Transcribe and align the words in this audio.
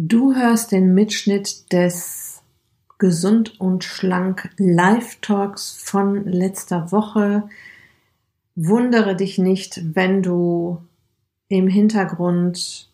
Du 0.00 0.32
hörst 0.32 0.70
den 0.70 0.94
Mitschnitt 0.94 1.72
des 1.72 2.40
Gesund 2.98 3.60
und 3.60 3.82
Schlank 3.82 4.48
Live 4.56 5.16
Talks 5.22 5.72
von 5.72 6.24
letzter 6.24 6.92
Woche. 6.92 7.48
Wundere 8.54 9.16
dich 9.16 9.38
nicht, 9.38 9.96
wenn 9.96 10.22
du 10.22 10.80
im 11.48 11.66
Hintergrund 11.66 12.88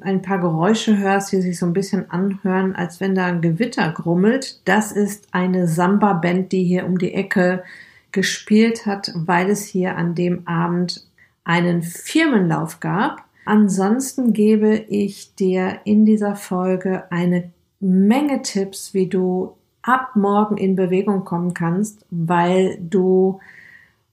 ein 0.00 0.22
paar 0.22 0.38
Geräusche 0.38 0.96
hörst, 0.96 1.30
die 1.30 1.42
sich 1.42 1.58
so 1.58 1.66
ein 1.66 1.74
bisschen 1.74 2.10
anhören, 2.10 2.74
als 2.74 3.00
wenn 3.00 3.14
da 3.14 3.26
ein 3.26 3.42
Gewitter 3.42 3.92
grummelt. 3.92 4.62
Das 4.66 4.92
ist 4.92 5.28
eine 5.32 5.68
Samba-Band, 5.68 6.52
die 6.52 6.64
hier 6.64 6.86
um 6.86 6.96
die 6.96 7.12
Ecke 7.12 7.64
gespielt 8.12 8.86
hat, 8.86 9.12
weil 9.14 9.50
es 9.50 9.66
hier 9.66 9.98
an 9.98 10.14
dem 10.14 10.48
Abend 10.48 11.06
einen 11.44 11.82
Firmenlauf 11.82 12.80
gab 12.80 13.29
Ansonsten 13.44 14.32
gebe 14.32 14.74
ich 14.88 15.34
dir 15.34 15.80
in 15.84 16.04
dieser 16.04 16.36
Folge 16.36 17.10
eine 17.10 17.50
Menge 17.80 18.42
Tipps, 18.42 18.92
wie 18.92 19.06
du 19.06 19.56
ab 19.82 20.10
morgen 20.14 20.58
in 20.58 20.76
Bewegung 20.76 21.24
kommen 21.24 21.54
kannst, 21.54 22.04
weil 22.10 22.76
du 22.80 23.40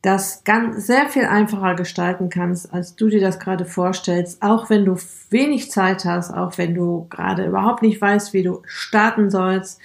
das 0.01 0.43
ganz 0.45 0.87
sehr 0.87 1.09
viel 1.09 1.25
einfacher 1.25 1.75
gestalten 1.75 2.29
kannst, 2.29 2.73
als 2.73 2.95
du 2.95 3.09
dir 3.09 3.19
das 3.19 3.39
gerade 3.39 3.65
vorstellst, 3.65 4.41
auch 4.41 4.69
wenn 4.69 4.85
du 4.85 4.95
wenig 5.29 5.69
Zeit 5.71 6.05
hast, 6.05 6.31
auch 6.31 6.57
wenn 6.57 6.75
du 6.75 7.07
gerade 7.09 7.45
überhaupt 7.45 7.81
nicht 7.81 7.99
weißt, 7.99 8.33
wie 8.33 8.43
du 8.43 8.61
starten 8.65 9.29
sollst. 9.29 9.81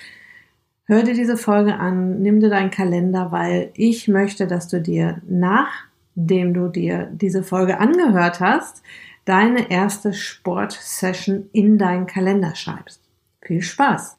Hör 0.84 1.02
dir 1.02 1.14
diese 1.14 1.36
Folge 1.36 1.74
an, 1.74 2.20
nimm 2.20 2.40
dir 2.40 2.50
deinen 2.50 2.70
Kalender, 2.70 3.32
weil 3.32 3.70
ich 3.74 4.06
möchte, 4.06 4.46
dass 4.46 4.68
du 4.68 4.80
dir 4.80 5.22
nachdem 5.26 6.54
du 6.54 6.68
dir 6.68 7.08
diese 7.12 7.42
Folge 7.42 7.80
angehört 7.80 8.40
hast, 8.40 8.82
deine 9.24 9.70
erste 9.70 10.12
Sportsession 10.12 11.48
in 11.52 11.78
deinen 11.78 12.06
Kalender 12.06 12.54
schreibst. 12.54 13.00
Viel 13.40 13.62
Spaß! 13.62 14.16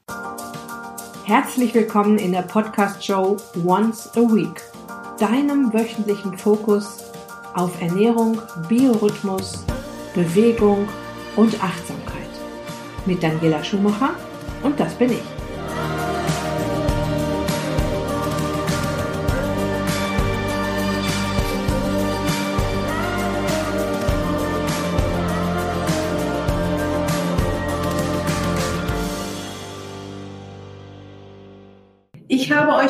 Herzlich 1.26 1.74
willkommen 1.74 2.18
in 2.18 2.32
der 2.32 2.44
Podcast-Show 2.44 3.38
Once 3.66 4.10
a 4.16 4.22
Week, 4.22 4.62
deinem 5.20 5.74
wöchentlichen 5.74 6.38
Fokus 6.38 7.04
auf 7.54 7.82
Ernährung, 7.82 8.42
Biorhythmus, 8.68 9.66
Bewegung 10.14 10.88
und 11.36 11.62
Achtsamkeit. 11.62 12.14
Mit 13.06 13.22
Daniela 13.22 13.64
Schumacher 13.64 14.16
und 14.64 14.80
das 14.80 14.94
bin 14.96 15.12
ich. 15.12 15.43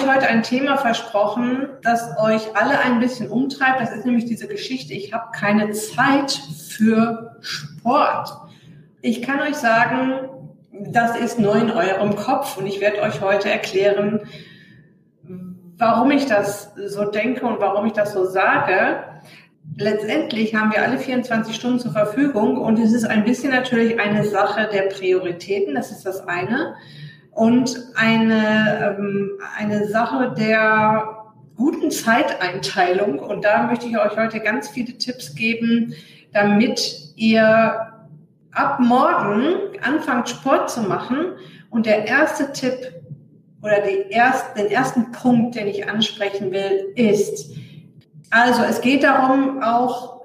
Euch 0.04 0.16
heute 0.16 0.28
ein 0.28 0.44
Thema 0.44 0.78
versprochen, 0.78 1.68
das 1.82 2.18
euch 2.20 2.56
alle 2.56 2.80
ein 2.80 3.00
bisschen 3.00 3.30
umtreibt. 3.30 3.80
Das 3.82 3.92
ist 3.92 4.06
nämlich 4.06 4.26
diese 4.26 4.48
Geschichte, 4.48 4.94
ich 4.94 5.14
habe 5.14 5.32
keine 5.34 5.72
Zeit 5.72 6.32
für 6.32 7.38
Sport. 7.42 8.30
Ich 9.02 9.22
kann 9.22 9.40
euch 9.42 9.56
sagen, 9.56 10.30
das 10.72 11.18
ist 11.18 11.40
neu 11.40 11.59
in 11.59 11.72
eurem 11.72 12.16
Kopf 12.16 12.58
und 12.58 12.66
ich 12.66 12.81
werde 12.81 13.02
euch 13.02 13.22
heute 13.22 13.50
erklären, 13.50 14.22
warum 15.78 16.12
ich 16.12 16.26
das 16.26 16.74
so 16.86 17.06
denke 17.06 17.46
und 17.46 17.59
warum 17.59 17.86
ich 17.86 17.94
das 17.94 18.14
so 18.14 18.26
sage. 18.26 19.04
Letztendlich 19.78 20.54
haben 20.56 20.72
wir 20.74 20.84
alle 20.84 20.98
24 20.98 21.56
Stunden 21.56 21.80
zur 21.80 21.92
Verfügung 21.92 22.58
und 22.58 22.78
es 22.80 22.92
ist 22.92 23.06
ein 23.06 23.24
bisschen 23.24 23.52
natürlich 23.52 24.00
eine 24.00 24.26
Sache 24.26 24.68
der 24.72 24.84
Prioritäten, 24.84 25.76
das 25.76 25.92
ist 25.92 26.06
das 26.06 26.28
eine 26.28 26.76
und 27.34 27.88
eine, 27.95 28.98
ähm, 29.00 29.31
eine 29.58 29.88
Sache 29.88 30.34
der 30.38 31.31
guten 31.56 31.92
Zeiteinteilung. 31.92 33.19
Und 33.19 33.44
da 33.46 33.63
möchte 33.63 33.88
ich 33.88 33.97
euch 33.97 34.16
heute 34.18 34.40
ganz 34.40 34.69
viele 34.69 34.97
Tipps 34.97 35.35
geben, 35.35 35.94
damit 36.31 37.13
ihr 37.16 37.94
ab 38.52 38.80
morgen 38.80 39.56
anfangt 39.81 40.30
Sport 40.30 40.69
zu 40.69 40.81
machen. 40.81 41.34
Und 41.69 41.85
der 41.85 42.07
erste 42.07 42.52
Tipp 42.53 42.94
oder 43.62 43.81
die 43.81 44.12
erst, 44.12 44.57
den 44.57 44.68
ersten 44.68 45.12
Punkt, 45.12 45.56
den 45.56 45.68
ich 45.68 45.90
ansprechen 45.90 46.52
will, 46.52 46.91
ist, 46.96 47.56
also 48.30 48.63
es 48.63 48.81
geht 48.81 49.03
darum, 49.03 49.63
auch 49.63 50.22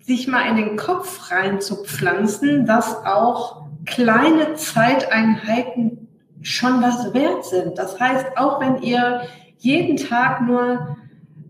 sich 0.00 0.26
mal 0.26 0.48
in 0.48 0.56
den 0.56 0.76
Kopf 0.76 1.30
reinzupflanzen, 1.30 2.64
dass 2.64 3.04
auch 3.04 3.66
kleine 3.84 4.54
Zeiteinheiten 4.54 6.07
schon 6.42 6.82
was 6.82 7.12
wert 7.14 7.44
sind. 7.44 7.78
Das 7.78 7.98
heißt, 7.98 8.26
auch 8.36 8.60
wenn 8.60 8.82
ihr 8.82 9.22
jeden 9.58 9.96
Tag 9.96 10.42
nur 10.46 10.96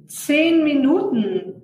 zehn 0.07 0.65
Minuten 0.65 1.55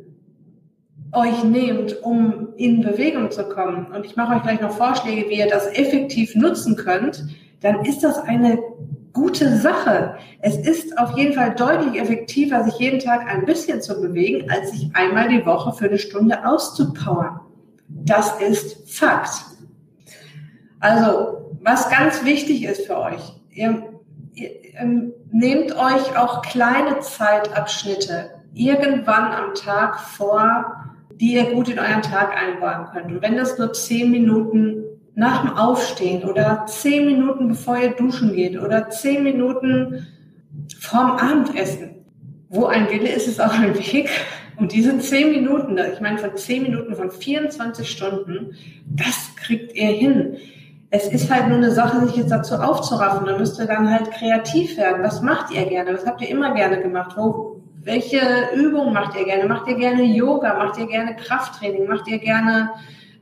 euch 1.12 1.44
nehmt, 1.44 2.02
um 2.02 2.48
in 2.56 2.82
Bewegung 2.82 3.30
zu 3.30 3.44
kommen, 3.44 3.86
und 3.86 4.04
ich 4.04 4.16
mache 4.16 4.36
euch 4.36 4.42
gleich 4.42 4.60
noch 4.60 4.72
Vorschläge, 4.72 5.28
wie 5.28 5.38
ihr 5.38 5.48
das 5.48 5.66
effektiv 5.68 6.34
nutzen 6.34 6.76
könnt, 6.76 7.24
dann 7.60 7.84
ist 7.84 8.02
das 8.02 8.18
eine 8.18 8.58
gute 9.12 9.56
Sache. 9.56 10.16
Es 10.40 10.56
ist 10.56 10.98
auf 10.98 11.16
jeden 11.16 11.34
Fall 11.34 11.54
deutlich 11.54 12.00
effektiver, 12.00 12.64
sich 12.64 12.78
jeden 12.78 12.98
Tag 12.98 13.26
ein 13.26 13.46
bisschen 13.46 13.80
zu 13.80 14.00
bewegen, 14.00 14.50
als 14.50 14.72
sich 14.72 14.90
einmal 14.94 15.28
die 15.28 15.46
Woche 15.46 15.72
für 15.72 15.86
eine 15.86 15.98
Stunde 15.98 16.44
auszupowern. 16.46 17.40
Das 17.88 18.40
ist 18.40 18.90
Fakt. 18.90 19.30
Also 20.80 21.43
was 21.64 21.88
ganz 21.88 22.24
wichtig 22.24 22.64
ist 22.64 22.86
für 22.86 22.98
euch, 22.98 23.32
ihr, 23.50 23.82
ihr 24.34 24.50
ähm, 24.76 25.12
nehmt 25.32 25.72
euch 25.72 26.16
auch 26.16 26.42
kleine 26.42 27.00
Zeitabschnitte 27.00 28.30
irgendwann 28.52 29.32
am 29.32 29.54
Tag 29.54 29.98
vor, 29.98 30.84
die 31.20 31.34
ihr 31.34 31.52
gut 31.52 31.68
in 31.68 31.78
euren 31.78 32.02
Tag 32.02 32.36
einbauen 32.36 32.86
könnt. 32.92 33.12
Und 33.12 33.22
wenn 33.22 33.36
das 33.36 33.58
nur 33.58 33.72
zehn 33.72 34.10
Minuten 34.10 34.84
nach 35.14 35.42
dem 35.42 35.56
Aufstehen 35.56 36.24
oder 36.24 36.66
zehn 36.66 37.06
Minuten 37.06 37.48
bevor 37.48 37.78
ihr 37.78 37.90
duschen 37.90 38.34
geht 38.34 38.60
oder 38.60 38.90
zehn 38.90 39.22
Minuten 39.22 40.06
vorm 40.78 41.12
Abendessen, 41.12 42.04
wo 42.48 42.66
ein 42.66 42.90
Wille 42.90 43.08
ist, 43.08 43.26
ist 43.26 43.40
auch 43.40 43.54
ein 43.54 43.74
Weg. 43.74 44.10
Und 44.56 44.72
diese 44.72 44.98
zehn 44.98 45.30
Minuten, 45.30 45.78
ich 45.92 46.00
meine 46.00 46.18
von 46.18 46.36
zehn 46.36 46.62
Minuten, 46.62 46.94
von 46.94 47.10
24 47.10 47.90
Stunden, 47.90 48.54
das 48.86 49.34
kriegt 49.36 49.74
ihr 49.74 49.88
hin. 49.88 50.36
Es 50.96 51.08
ist 51.08 51.28
halt 51.28 51.48
nur 51.48 51.56
eine 51.56 51.72
Sache, 51.72 52.06
sich 52.06 52.14
jetzt 52.14 52.30
dazu 52.30 52.54
aufzuraffen. 52.54 53.26
Da 53.26 53.36
müsst 53.36 53.58
ihr 53.58 53.66
dann 53.66 53.90
halt 53.90 54.12
kreativ 54.12 54.76
werden. 54.76 55.02
Was 55.02 55.22
macht 55.22 55.52
ihr 55.52 55.66
gerne? 55.66 55.92
Was 55.92 56.06
habt 56.06 56.20
ihr 56.22 56.28
immer 56.28 56.54
gerne 56.54 56.80
gemacht? 56.80 57.16
Wo, 57.16 57.60
welche 57.82 58.20
Übungen 58.54 58.92
macht 58.92 59.18
ihr 59.18 59.24
gerne? 59.24 59.48
Macht 59.48 59.66
ihr 59.66 59.74
gerne 59.74 60.04
Yoga? 60.04 60.54
Macht 60.54 60.78
ihr 60.78 60.86
gerne 60.86 61.16
Krafttraining? 61.16 61.88
Macht 61.88 62.06
ihr 62.06 62.18
gerne, 62.18 62.70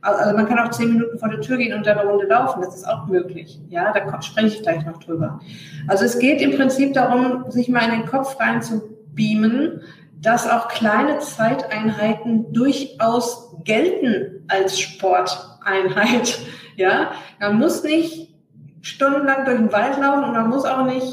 also 0.01 0.35
man 0.35 0.47
kann 0.47 0.59
auch 0.59 0.69
zehn 0.69 0.93
Minuten 0.93 1.17
vor 1.17 1.29
der 1.29 1.41
Tür 1.41 1.57
gehen 1.57 1.73
und 1.75 1.87
dann 1.87 1.97
eine 1.97 2.07
Runde 2.07 2.27
laufen. 2.27 2.61
Das 2.61 2.75
ist 2.75 2.87
auch 2.87 3.07
möglich. 3.07 3.59
Ja, 3.69 3.91
da 3.91 4.21
spreche 4.21 4.57
ich 4.57 4.61
gleich 4.61 4.85
noch 4.85 4.99
drüber. 4.99 5.39
Also 5.87 6.05
es 6.05 6.19
geht 6.19 6.43
im 6.43 6.55
Prinzip 6.55 6.93
darum, 6.93 7.49
sich 7.49 7.69
mal 7.69 7.85
in 7.85 8.01
den 8.01 8.05
Kopf 8.05 8.39
rein 8.39 8.61
zu 8.61 8.83
beamen, 9.15 9.81
dass 10.21 10.47
auch 10.47 10.67
kleine 10.67 11.17
Zeiteinheiten 11.17 12.53
durchaus 12.53 13.55
gelten 13.63 14.45
als 14.47 14.79
Sporteinheit. 14.79 16.37
Ja, 16.75 17.11
man 17.39 17.57
muss 17.57 17.83
nicht 17.83 18.33
stundenlang 18.81 19.45
durch 19.45 19.57
den 19.57 19.71
Wald 19.71 19.97
laufen 19.97 20.23
und 20.25 20.33
man 20.33 20.49
muss 20.49 20.65
auch 20.65 20.85
nicht 20.85 21.07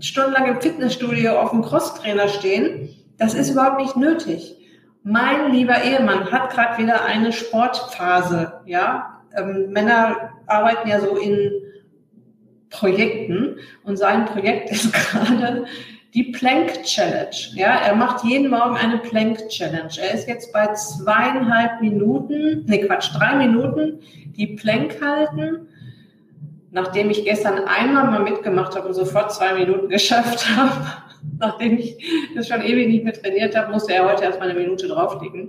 stundenlang 0.00 0.46
im 0.46 0.60
Fitnessstudio 0.60 1.38
auf 1.38 1.50
dem 1.50 1.62
Crosstrainer 1.62 2.28
stehen. 2.28 2.88
Das 3.18 3.34
ist 3.34 3.50
überhaupt 3.50 3.80
nicht 3.80 3.96
nötig. 3.96 4.56
Mein 5.02 5.52
lieber 5.52 5.82
Ehemann 5.82 6.30
hat 6.32 6.50
gerade 6.50 6.82
wieder 6.82 7.04
eine 7.04 7.32
Sportphase. 7.32 8.60
Ja, 8.64 9.22
ähm, 9.36 9.70
Männer 9.70 10.30
arbeiten 10.46 10.88
ja 10.88 11.00
so 11.00 11.16
in 11.16 11.50
Projekten 12.70 13.58
und 13.84 13.96
sein 13.96 14.24
Projekt 14.24 14.70
ist 14.70 14.92
gerade 14.92 15.66
die 16.14 16.24
Plank 16.24 16.84
Challenge. 16.84 17.34
Ja, 17.54 17.74
er 17.84 17.96
macht 17.96 18.24
jeden 18.24 18.48
Morgen 18.48 18.76
eine 18.76 18.98
Plank 18.98 19.48
Challenge. 19.48 19.90
Er 20.00 20.14
ist 20.14 20.28
jetzt 20.28 20.52
bei 20.52 20.72
zweieinhalb 20.72 21.80
Minuten, 21.80 22.64
nee 22.66 22.86
Quatsch, 22.86 23.10
drei 23.14 23.34
Minuten 23.34 23.98
die 24.36 24.54
Plank 24.54 25.00
halten. 25.02 25.68
Nachdem 26.70 27.10
ich 27.10 27.24
gestern 27.24 27.64
einmal 27.64 28.04
mal 28.04 28.22
mitgemacht 28.22 28.76
habe 28.76 28.88
und 28.88 28.94
sofort 28.94 29.32
zwei 29.32 29.54
Minuten 29.54 29.88
geschafft 29.90 30.46
habe, 30.56 30.86
nachdem 31.38 31.78
ich 31.78 31.96
das 32.34 32.48
schon 32.48 32.62
ewig 32.62 32.88
nicht 32.88 33.04
mehr 33.04 33.12
trainiert 33.12 33.56
habe, 33.56 33.72
musste 33.72 33.94
er 33.94 34.08
heute 34.08 34.24
erstmal 34.24 34.50
eine 34.50 34.58
Minute 34.58 34.86
drauflegen. 34.86 35.48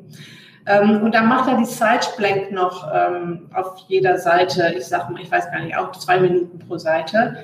Ähm, 0.68 1.04
und 1.04 1.14
dann 1.14 1.28
macht 1.28 1.48
er 1.48 1.58
die 1.58 1.66
Side 1.66 2.08
Plank 2.18 2.52
noch 2.52 2.88
ähm, 2.92 3.50
auf 3.54 3.86
jeder 3.88 4.18
Seite. 4.18 4.74
Ich 4.76 4.86
sag 4.86 5.12
mal, 5.12 5.22
ich 5.22 5.30
weiß 5.30 5.52
gar 5.52 5.62
nicht, 5.62 5.78
auch 5.78 5.92
zwei 5.92 6.20
Minuten 6.20 6.58
pro 6.58 6.80
Seite. 6.80 7.38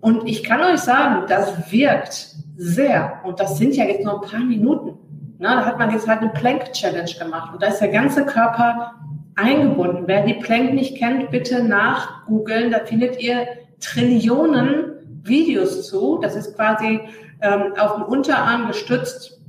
Und 0.00 0.26
ich 0.28 0.44
kann 0.44 0.60
euch 0.60 0.80
sagen, 0.80 1.24
das 1.26 1.70
wirkt 1.72 2.39
sehr. 2.60 3.20
Und 3.24 3.40
das 3.40 3.56
sind 3.56 3.74
ja 3.74 3.84
jetzt 3.84 4.04
nur 4.04 4.22
ein 4.22 4.28
paar 4.28 4.40
Minuten. 4.40 4.98
Na, 5.38 5.56
da 5.56 5.64
hat 5.64 5.78
man 5.78 5.90
jetzt 5.90 6.06
halt 6.06 6.20
eine 6.20 6.30
Plank 6.30 6.72
Challenge 6.72 7.10
gemacht. 7.18 7.54
Und 7.54 7.62
da 7.62 7.68
ist 7.68 7.78
der 7.78 7.88
ganze 7.88 8.26
Körper 8.26 8.94
eingebunden. 9.34 10.02
Wer 10.06 10.26
die 10.26 10.34
Plank 10.34 10.74
nicht 10.74 10.98
kennt, 10.98 11.30
bitte 11.30 11.64
nachgoogeln. 11.64 12.70
Da 12.70 12.80
findet 12.80 13.20
ihr 13.20 13.46
Trillionen 13.80 14.92
Videos 15.22 15.88
zu. 15.88 16.18
Das 16.20 16.36
ist 16.36 16.54
quasi 16.54 17.00
ähm, 17.40 17.72
auf 17.78 17.94
dem 17.94 18.02
Unterarm 18.02 18.68
gestützt 18.68 19.40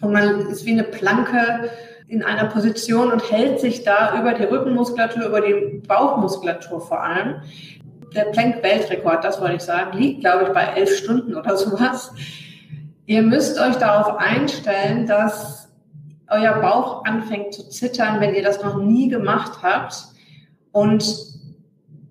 und 0.00 0.12
man 0.12 0.46
ist 0.46 0.64
wie 0.66 0.72
eine 0.72 0.84
Planke 0.84 1.70
in 2.06 2.22
einer 2.22 2.44
Position 2.44 3.10
und 3.10 3.28
hält 3.30 3.58
sich 3.58 3.82
da 3.82 4.20
über 4.20 4.34
die 4.34 4.44
Rückenmuskulatur, 4.44 5.26
über 5.26 5.40
die 5.40 5.82
Bauchmuskulatur 5.88 6.80
vor 6.80 7.02
allem. 7.02 7.36
Der 8.16 8.24
Plank-Weltrekord, 8.24 9.22
das 9.22 9.40
wollte 9.40 9.56
ich 9.56 9.62
sagen, 9.62 9.96
liegt, 9.96 10.20
glaube 10.20 10.44
ich, 10.44 10.48
bei 10.50 10.62
elf 10.62 10.96
Stunden 10.96 11.36
oder 11.36 11.56
sowas. 11.56 12.12
Ihr 13.04 13.22
müsst 13.22 13.60
euch 13.60 13.76
darauf 13.76 14.16
einstellen, 14.16 15.06
dass 15.06 15.68
euer 16.28 16.54
Bauch 16.54 17.04
anfängt 17.04 17.54
zu 17.54 17.68
zittern, 17.68 18.20
wenn 18.20 18.34
ihr 18.34 18.42
das 18.42 18.62
noch 18.62 18.82
nie 18.82 19.08
gemacht 19.08 19.60
habt. 19.62 19.94
Und 20.72 21.04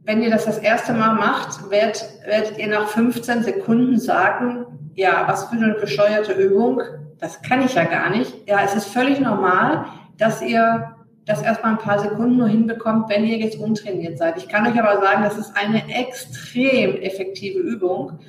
wenn 0.03 0.21
ihr 0.21 0.29
das 0.29 0.45
das 0.45 0.59
erste 0.59 0.93
Mal 0.93 1.15
macht, 1.15 1.69
werdet, 1.69 2.07
werdet 2.25 2.57
ihr 2.57 2.67
nach 2.67 2.87
15 2.87 3.43
Sekunden 3.43 3.99
sagen, 3.99 4.65
ja, 4.93 5.25
was 5.27 5.45
für 5.45 5.55
eine 5.55 5.73
bescheuerte 5.73 6.33
Übung, 6.33 6.81
das 7.19 7.41
kann 7.41 7.63
ich 7.63 7.73
ja 7.73 7.83
gar 7.85 8.11
nicht. 8.11 8.47
Ja, 8.47 8.59
es 8.63 8.75
ist 8.75 8.87
völlig 8.87 9.19
normal, 9.19 9.85
dass 10.17 10.41
ihr 10.41 10.95
das 11.25 11.41
erstmal 11.41 11.73
ein 11.73 11.79
paar 11.79 11.99
Sekunden 11.99 12.37
nur 12.37 12.47
hinbekommt, 12.47 13.09
wenn 13.09 13.25
ihr 13.25 13.37
jetzt 13.37 13.59
untrainiert 13.59 14.17
seid. 14.17 14.37
Ich 14.37 14.47
kann 14.47 14.67
euch 14.67 14.79
aber 14.79 15.01
sagen, 15.01 15.23
das 15.23 15.37
ist 15.37 15.53
eine 15.55 15.83
extrem 15.89 17.01
effektive 17.01 17.59
Übung. 17.59 18.19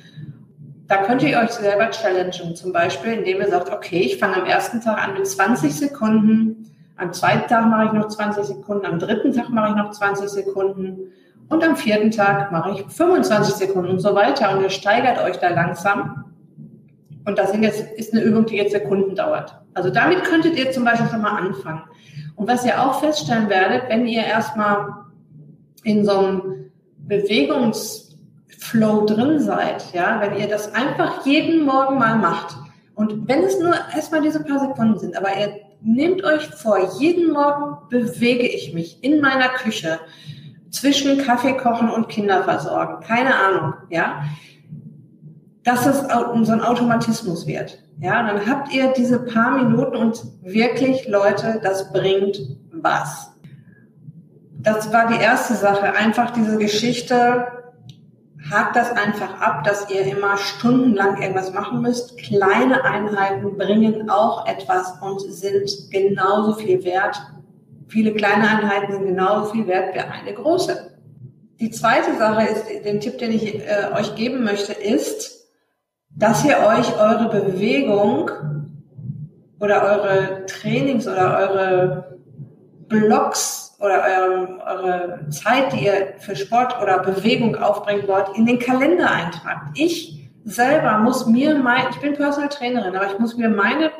Da 0.87 1.03
könnt 1.03 1.21
ihr 1.21 1.37
euch 1.37 1.51
selber 1.51 1.89
challengen, 1.91 2.55
zum 2.55 2.73
Beispiel, 2.73 3.13
indem 3.13 3.41
ihr 3.41 3.49
sagt, 3.49 3.71
okay, 3.71 3.99
ich 3.99 4.17
fange 4.17 4.37
am 4.37 4.45
ersten 4.45 4.81
Tag 4.81 5.05
an 5.05 5.13
mit 5.13 5.27
20 5.27 5.73
Sekunden, 5.73 6.71
am 6.95 7.13
zweiten 7.13 7.47
Tag 7.47 7.67
mache 7.67 7.85
ich 7.85 7.91
noch 7.91 8.07
20 8.07 8.43
Sekunden, 8.45 8.85
am 8.85 8.97
dritten 8.97 9.31
Tag 9.31 9.49
mache 9.49 9.69
ich 9.69 9.75
noch 9.75 9.91
20 9.91 10.27
Sekunden 10.29 11.11
und 11.49 11.63
am 11.63 11.77
vierten 11.77 12.11
Tag 12.11 12.51
mache 12.51 12.71
ich 12.71 12.85
25 12.85 13.55
Sekunden 13.55 13.91
und 13.91 13.99
so 13.99 14.15
weiter. 14.15 14.55
Und 14.55 14.63
ihr 14.63 14.69
steigert 14.69 15.23
euch 15.23 15.37
da 15.37 15.49
langsam. 15.49 16.25
Und 17.25 17.37
das 17.37 17.55
jetzt, 17.55 17.81
ist 17.97 18.13
eine 18.13 18.23
Übung, 18.23 18.45
die 18.45 18.55
jetzt 18.55 18.71
Sekunden 18.71 19.15
dauert. 19.15 19.55
Also 19.73 19.89
damit 19.89 20.23
könntet 20.23 20.57
ihr 20.57 20.71
zum 20.71 20.83
Beispiel 20.83 21.07
schon 21.09 21.21
mal 21.21 21.37
anfangen. 21.37 21.83
Und 22.37 22.47
was 22.47 22.65
ihr 22.65 22.81
auch 22.81 22.99
feststellen 22.99 23.49
werdet, 23.49 23.89
wenn 23.89 24.05
ihr 24.05 24.23
erstmal 24.23 24.93
in 25.83 26.05
so 26.05 26.11
einem 26.11 26.71
Bewegungsflow 26.99 29.05
drin 29.05 29.39
seid, 29.39 29.91
ja, 29.93 30.21
wenn 30.21 30.39
ihr 30.39 30.47
das 30.47 30.73
einfach 30.73 31.25
jeden 31.25 31.65
Morgen 31.65 31.97
mal 31.97 32.15
macht 32.15 32.55
und 32.93 33.27
wenn 33.27 33.43
es 33.43 33.59
nur 33.59 33.73
erstmal 33.93 34.21
diese 34.21 34.43
paar 34.43 34.59
Sekunden 34.59 34.99
sind, 34.99 35.17
aber 35.17 35.35
ihr 35.35 35.55
nehmt 35.81 36.23
euch 36.23 36.47
vor, 36.49 36.77
jeden 36.99 37.33
Morgen 37.33 37.77
bewege 37.89 38.47
ich 38.47 38.71
mich 38.71 39.03
in 39.03 39.19
meiner 39.19 39.49
Küche 39.49 39.99
zwischen 40.69 41.17
Kaffee 41.17 41.57
kochen 41.57 41.89
und 41.89 42.07
Kinder 42.07 42.43
versorgen, 42.43 43.03
keine 43.03 43.35
Ahnung, 43.35 43.73
ja, 43.89 44.21
dass 45.63 45.87
es 45.87 46.01
so 46.01 46.51
ein 46.51 46.61
Automatismus 46.61 47.47
wird. 47.47 47.79
Ja, 47.99 48.21
dann 48.23 48.45
habt 48.45 48.71
ihr 48.73 48.93
diese 48.93 49.19
paar 49.19 49.57
Minuten 49.57 49.95
und 49.95 50.23
wirklich, 50.43 51.07
Leute, 51.07 51.59
das 51.63 51.91
bringt 51.91 52.39
was. 52.71 53.31
Das 54.59 54.91
war 54.93 55.07
die 55.07 55.19
erste 55.19 55.55
Sache. 55.55 55.93
Einfach 55.93 56.31
diese 56.31 56.57
Geschichte, 56.57 57.47
hakt 58.51 58.75
das 58.75 58.91
einfach 58.91 59.41
ab, 59.41 59.63
dass 59.63 59.89
ihr 59.89 60.05
immer 60.05 60.37
stundenlang 60.37 61.21
irgendwas 61.21 61.53
machen 61.53 61.81
müsst. 61.81 62.17
Kleine 62.17 62.83
Einheiten 62.83 63.57
bringen 63.57 64.09
auch 64.09 64.45
etwas 64.45 64.93
und 65.01 65.19
sind 65.21 65.89
genauso 65.89 66.53
viel 66.53 66.83
wert. 66.83 67.19
Viele 67.87 68.13
kleine 68.13 68.47
Einheiten 68.47 68.91
sind 68.91 69.05
genauso 69.05 69.51
viel 69.51 69.67
wert 69.67 69.95
wie 69.95 69.99
eine 69.99 70.33
große. 70.33 70.91
Die 71.59 71.71
zweite 71.71 72.15
Sache 72.17 72.47
ist, 72.47 72.85
den 72.85 72.99
Tipp, 72.99 73.17
den 73.17 73.31
ich 73.31 73.55
äh, 73.55 73.89
euch 73.95 74.15
geben 74.15 74.43
möchte, 74.43 74.73
ist, 74.73 75.36
dass 76.17 76.43
ihr 76.43 76.57
euch 76.57 76.99
eure 76.99 77.29
Bewegung 77.29 78.31
oder 79.59 79.83
eure 79.83 80.45
Trainings 80.47 81.07
oder 81.07 81.37
eure 81.37 82.17
Blogs 82.87 83.75
oder 83.79 84.03
eure, 84.03 84.59
eure 84.65 85.29
Zeit, 85.29 85.73
die 85.73 85.85
ihr 85.85 86.13
für 86.19 86.35
Sport 86.35 86.81
oder 86.81 86.99
Bewegung 86.99 87.55
aufbringen 87.55 88.07
wollt, 88.07 88.35
in 88.35 88.45
den 88.45 88.59
Kalender 88.59 89.09
eintragt. 89.11 89.69
Ich 89.75 90.29
selber 90.45 90.97
muss 90.99 91.27
mir 91.27 91.55
mein, 91.55 91.83
ich 91.91 91.97
bin 91.97 92.13
Personal 92.13 92.49
Trainerin, 92.49 92.95
aber 92.95 93.07
ich 93.11 93.19
muss 93.19 93.37
mir 93.37 93.49
meine 93.49 93.91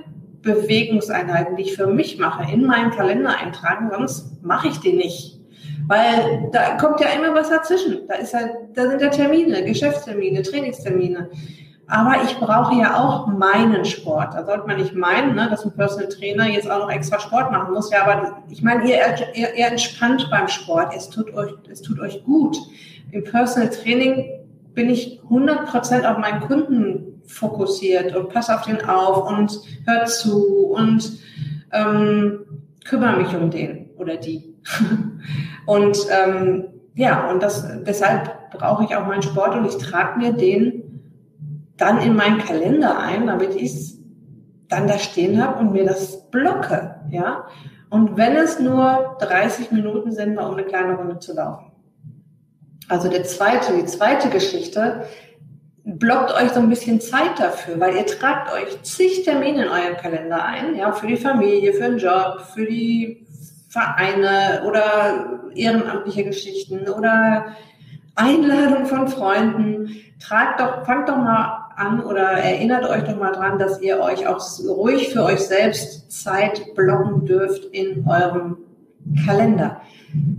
Bewegungseinheiten, 0.42 1.56
die 1.58 1.64
ich 1.64 1.76
für 1.76 1.88
mich 1.88 2.18
mache, 2.18 2.52
in 2.52 2.66
meinen 2.66 2.92
Kalender 2.92 3.38
eintragen, 3.38 3.90
sonst 3.92 4.44
mache 4.44 4.70
ich 4.70 4.80
die 4.80 4.94
nicht. 4.94 5.40
Weil 5.88 6.50
da 6.52 6.78
kommt 6.78 7.00
ja 7.00 7.08
immer 7.10 7.34
was 7.34 7.50
dazwischen. 7.50 8.08
Da 8.08 8.16
ist 8.16 8.34
ja, 8.34 8.50
da 8.74 8.90
sind 8.90 9.02
ja 9.02 9.10
Termine, 9.10 9.64
Geschäftstermine, 9.64 10.42
Trainingstermine. 10.42 11.30
Aber 11.90 12.22
ich 12.24 12.38
brauche 12.38 12.76
ja 12.76 13.02
auch 13.02 13.28
meinen 13.28 13.86
Sport. 13.86 14.34
Da 14.34 14.46
sollte 14.46 14.68
man 14.68 14.76
nicht 14.78 14.94
meinen, 14.94 15.36
ne, 15.36 15.48
dass 15.50 15.64
ein 15.64 15.72
Personal 15.72 16.10
Trainer 16.10 16.48
jetzt 16.50 16.70
auch 16.70 16.80
noch 16.80 16.92
extra 16.92 17.18
Sport 17.18 17.52
machen 17.52 17.74
muss. 17.74 17.90
Ja, 17.92 18.04
aber 18.04 18.44
ich 18.50 18.62
meine, 18.62 18.84
ihr, 18.90 18.98
ihr, 19.34 19.56
ihr 19.56 19.68
entspannt 19.68 20.28
beim 20.30 20.50
Sport. 20.50 20.94
Es 20.96 21.10
tut 21.10 21.34
euch, 21.34 21.54
es 21.70 21.82
tut 21.82 22.00
euch 22.02 22.24
gut. 22.26 22.58
Im 23.12 23.24
Personal 23.24 23.70
Training 23.70 24.26
bin 24.74 24.90
ich 24.90 25.22
100% 25.30 26.06
auf 26.06 26.18
meinen 26.18 26.42
Kunden 26.42 27.22
fokussiert 27.26 28.14
und 28.16 28.30
passe 28.30 28.54
auf 28.54 28.64
den 28.64 28.84
auf 28.84 29.30
und 29.30 29.60
hör 29.86 30.06
zu 30.06 30.68
und 30.68 31.20
ähm, 31.72 32.40
kümmere 32.84 33.18
mich 33.18 33.34
um 33.34 33.50
den 33.50 33.90
oder 33.98 34.18
die. 34.18 34.54
und 35.66 35.98
ähm, 36.10 36.66
ja, 36.96 37.30
und 37.30 37.42
das, 37.42 37.66
deshalb 37.84 38.52
brauche 38.52 38.84
ich 38.84 38.96
auch 38.96 39.06
meinen 39.06 39.22
Sport 39.22 39.56
und 39.56 39.66
ich 39.66 39.78
trage 39.78 40.20
mir 40.20 40.34
den 40.34 40.84
dann 41.78 42.02
in 42.02 42.16
meinen 42.16 42.40
Kalender 42.40 43.00
ein, 43.00 43.28
damit 43.28 43.56
ich 43.56 43.74
es 43.74 43.98
dann 44.68 44.88
da 44.88 44.98
stehen 44.98 45.42
habe 45.42 45.60
und 45.60 45.72
mir 45.72 45.86
das 45.86 46.30
blocke, 46.30 46.96
ja. 47.10 47.48
Und 47.90 48.18
wenn 48.18 48.36
es 48.36 48.60
nur 48.60 49.16
30 49.20 49.72
Minuten 49.72 50.12
sind, 50.12 50.38
um 50.38 50.54
eine 50.54 50.64
kleine 50.64 50.96
Runde 50.96 51.20
zu 51.20 51.34
laufen. 51.34 51.72
Also 52.90 53.10
der 53.10 53.24
zweite, 53.24 53.74
die 53.74 53.86
zweite 53.86 54.30
Geschichte, 54.30 55.06
blockt 55.86 56.34
euch 56.34 56.52
so 56.52 56.60
ein 56.60 56.70
bisschen 56.70 57.00
Zeit 57.00 57.40
dafür, 57.40 57.80
weil 57.80 57.96
ihr 57.96 58.06
tragt 58.06 58.52
euch 58.52 58.82
zig 58.84 59.24
Termine 59.24 59.66
in 59.66 59.70
euren 59.70 59.96
Kalender 59.98 60.44
ein, 60.44 60.76
ja, 60.76 60.92
für 60.92 61.08
die 61.08 61.16
Familie, 61.16 61.74
für 61.74 61.90
den 61.90 61.98
Job, 61.98 62.42
für 62.54 62.66
die 62.66 63.26
Vereine 63.70 64.64
oder 64.66 65.40
ehrenamtliche 65.56 66.26
Geschichten 66.26 66.90
oder 66.90 67.56
Einladung 68.16 68.86
von 68.86 69.08
Freunden. 69.08 69.96
Tragt 70.20 70.60
doch, 70.60 70.86
fangt 70.86 71.08
doch 71.08 71.18
mal 71.18 71.67
an 71.78 72.04
oder 72.04 72.32
erinnert 72.32 72.90
euch 72.90 73.04
doch 73.04 73.18
mal 73.18 73.32
dran, 73.32 73.60
dass 73.60 73.82
ihr 73.82 74.00
euch 74.00 74.28
auch 74.28 74.44
ruhig 74.68 75.14
für 75.14 75.24
euch 75.24 75.40
selbst 75.40 76.12
Zeit 76.12 76.74
blocken 76.76 77.26
dürft 77.26 77.66
in 77.66 78.06
eurem 78.08 78.58
Kalender. 79.26 79.82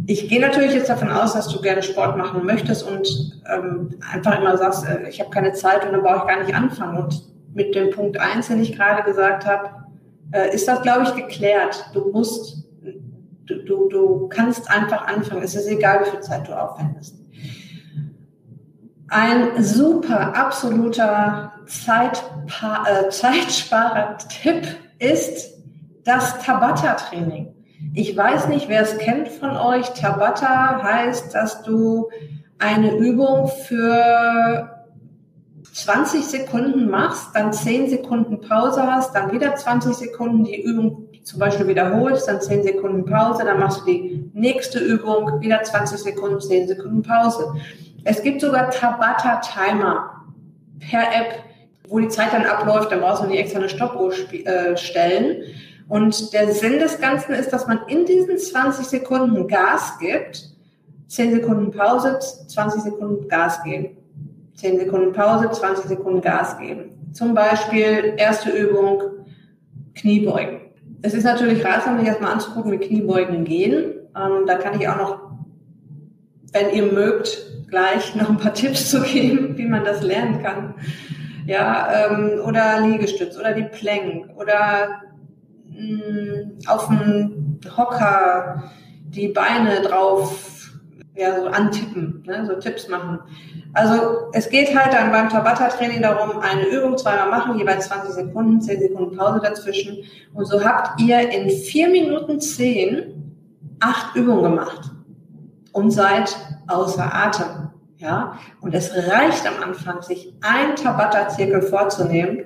Ich 0.07 0.28
gehe 0.28 0.40
natürlich 0.40 0.75
jetzt 0.75 0.90
davon 0.90 1.11
aus, 1.11 1.35
dass 1.35 1.49
du 1.49 1.61
gerne 1.61 1.83
Sport 1.83 2.16
machen 2.16 2.45
möchtest 2.45 2.83
und 2.83 3.40
ähm, 3.47 3.90
einfach 4.12 4.40
immer 4.40 4.57
sagst, 4.57 4.87
äh, 4.87 5.09
ich 5.09 5.21
habe 5.21 5.30
keine 5.30 5.52
Zeit 5.52 5.87
und 5.87 5.92
dann 5.92 6.02
brauche 6.02 6.18
ich 6.18 6.35
gar 6.35 6.42
nicht 6.42 6.54
anfangen. 6.54 7.04
Und 7.04 7.23
mit 7.54 7.75
dem 7.75 7.90
Punkt 7.90 8.18
eins, 8.18 8.49
den 8.49 8.61
ich 8.61 8.76
gerade 8.76 9.04
gesagt 9.04 9.47
habe, 9.47 9.71
äh, 10.33 10.54
ist 10.54 10.66
das, 10.66 10.83
glaube 10.83 11.04
ich, 11.04 11.14
geklärt. 11.14 11.90
Du 11.95 12.11
musst, 12.11 12.64
du, 13.47 13.62
du, 13.64 13.88
du 13.88 14.28
kannst 14.28 14.71
einfach 14.71 15.07
anfangen. 15.07 15.42
Es 15.42 15.54
ist 15.54 15.68
egal, 15.68 16.04
wie 16.04 16.11
viel 16.11 16.21
Zeit 16.21 16.49
du 16.49 16.52
aufwendest. 16.52 17.17
Ein 19.11 19.62
super, 19.62 20.37
absoluter 20.37 21.53
Zeitpa 21.67 22.85
äh, 22.87 23.09
Zeitsparer-Tipp 23.09 24.67
ist 24.99 25.55
das 26.05 26.38
Tabata-Training. 26.41 27.55
Ich 27.95 28.15
weiß 28.15 28.49
nicht, 28.49 28.69
wer 28.69 28.83
es 28.83 28.99
kennt 28.99 29.29
von 29.29 29.57
euch. 29.57 29.88
Tabata 29.95 30.83
heißt, 30.83 31.35
dass 31.35 31.62
du 31.62 32.11
eine 32.59 32.97
Übung 32.97 33.49
für 33.67 34.79
20 35.73 36.25
Sekunden 36.27 36.91
machst, 36.91 37.29
dann 37.35 37.53
10 37.53 37.88
Sekunden 37.88 38.41
Pause 38.41 38.83
hast, 38.83 39.15
dann 39.15 39.33
wieder 39.33 39.55
20 39.55 39.95
Sekunden 39.95 40.45
die 40.45 40.61
Übung 40.61 41.09
zum 41.23 41.38
Beispiel 41.38 41.67
wiederholst, 41.69 42.29
dann 42.29 42.41
10 42.41 42.62
Sekunden 42.62 43.05
Pause, 43.07 43.45
dann 43.45 43.59
machst 43.59 43.81
du 43.81 43.85
die 43.87 44.31
nächste 44.35 44.81
Übung, 44.81 45.41
wieder 45.41 45.62
20 45.62 45.99
Sekunden, 45.99 46.41
10 46.41 46.69
Sekunden 46.69 47.03
Pause. 47.03 47.55
Es 48.09 48.23
gibt 48.23 48.41
sogar 48.41 48.71
Tabata 48.71 49.43
Timer 49.43 50.25
per 50.81 51.03
App, 51.03 51.45
wo 51.88 51.99
die 51.99 52.09
Zeit 52.09 52.33
dann 52.33 52.47
abläuft, 52.47 52.91
dann 52.91 53.00
brauchst 53.00 53.23
du 53.23 53.27
nicht 53.27 53.38
extra 53.38 53.59
eine 53.59 53.69
Stoppuhr 53.69 54.15
äh, 54.33 54.75
stellen. 54.79 55.43
Und 55.88 56.33
der 56.33 56.55
Sinn 56.55 56.79
des 56.79 56.99
Ganzen 57.00 57.35
ist, 57.35 57.53
dass 57.53 57.67
man 57.67 57.81
in 57.87 58.07
diesen 58.07 58.38
20 58.38 58.87
Sekunden 58.87 59.47
Gas 59.47 59.99
gibt, 59.99 60.49
10 61.09 61.35
Sekunden 61.35 61.71
Pause, 61.71 62.19
20 62.19 62.83
Sekunden 62.83 63.29
Gas 63.29 63.62
geben. 63.62 63.99
10 64.55 64.79
Sekunden 64.79 65.12
Pause, 65.12 65.50
20 65.50 65.85
Sekunden 65.85 66.23
Gas 66.23 66.59
geben. 66.59 67.11
Zum 67.12 67.35
Beispiel 67.35 68.15
erste 68.17 68.50
Übung 68.50 69.03
Kniebeugen. 69.95 70.61
Es 71.03 71.12
ist 71.12 71.25
natürlich 71.25 71.62
ratsam, 71.62 71.99
sich 71.99 72.09
erstmal 72.09 72.33
anzugucken, 72.33 72.73
wie 72.73 72.79
Kniebeugen 72.79 73.45
gehen. 73.45 73.93
Ähm, 74.17 74.47
da 74.47 74.55
kann 74.55 74.81
ich 74.81 74.88
auch 74.88 74.97
noch, 74.97 75.27
wenn 76.52 76.71
ihr 76.71 76.93
mögt, 76.93 77.38
gleich 77.69 78.14
noch 78.14 78.31
ein 78.31 78.38
paar 78.38 78.55
Tipps 78.55 78.90
zu 78.90 79.02
geben, 79.02 79.57
wie 79.57 79.67
man 79.67 79.85
das 79.85 80.02
lernen 80.02 80.43
kann. 80.43 80.75
Ja, 81.47 82.11
ähm, 82.11 82.40
oder 82.45 82.81
Liegestütz 82.81 83.37
oder 83.38 83.55
die 83.55 83.64
Plank 83.64 84.28
oder 84.37 85.02
mh, 85.67 85.78
mm, 85.81 86.59
auf 86.67 86.88
dem 86.88 87.59
Hocker 87.76 88.71
die 89.05 89.28
Beine 89.28 89.81
drauf 89.81 90.71
ja, 91.17 91.40
so 91.40 91.49
antippen, 91.49 92.23
ne, 92.26 92.47
so 92.47 92.55
Tipps 92.55 92.88
machen. 92.88 93.19
Also 93.73 94.31
es 94.33 94.49
geht 94.49 94.78
halt 94.78 94.93
dann 94.93 95.11
beim 95.11 95.28
Tabata-Training 95.28 96.00
darum, 96.00 96.38
eine 96.38 96.67
Übung 96.69 96.97
zweimal 96.97 97.28
machen, 97.28 97.59
jeweils 97.59 97.88
20 97.88 98.12
Sekunden, 98.12 98.61
10 98.61 98.81
Sekunden 98.81 99.17
Pause 99.17 99.40
dazwischen. 99.43 99.99
Und 100.35 100.47
so 100.47 100.62
habt 100.62 101.00
ihr 101.00 101.28
in 101.31 101.50
4 101.50 101.88
Minuten 101.88 102.40
10 102.40 103.14
acht 103.81 104.14
Übungen 104.14 104.43
gemacht 104.43 104.90
und 105.78 105.92
seid 105.92 106.37
außer 106.66 107.14
Atem. 107.14 107.70
Ja, 107.99 108.35
und 108.61 108.75
es 108.75 108.92
reicht 108.94 109.47
am 109.47 109.62
Anfang, 109.62 110.02
sich 110.02 110.32
ein 110.40 110.76
Tabata-Zirkel 110.76 111.62
vorzunehmen, 111.62 112.44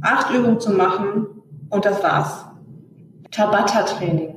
acht 0.00 0.34
Übungen 0.34 0.58
zu 0.58 0.70
machen 0.72 1.26
und 1.68 1.84
das 1.84 2.02
war's. 2.02 2.46
Tabata-Training. 3.30 4.34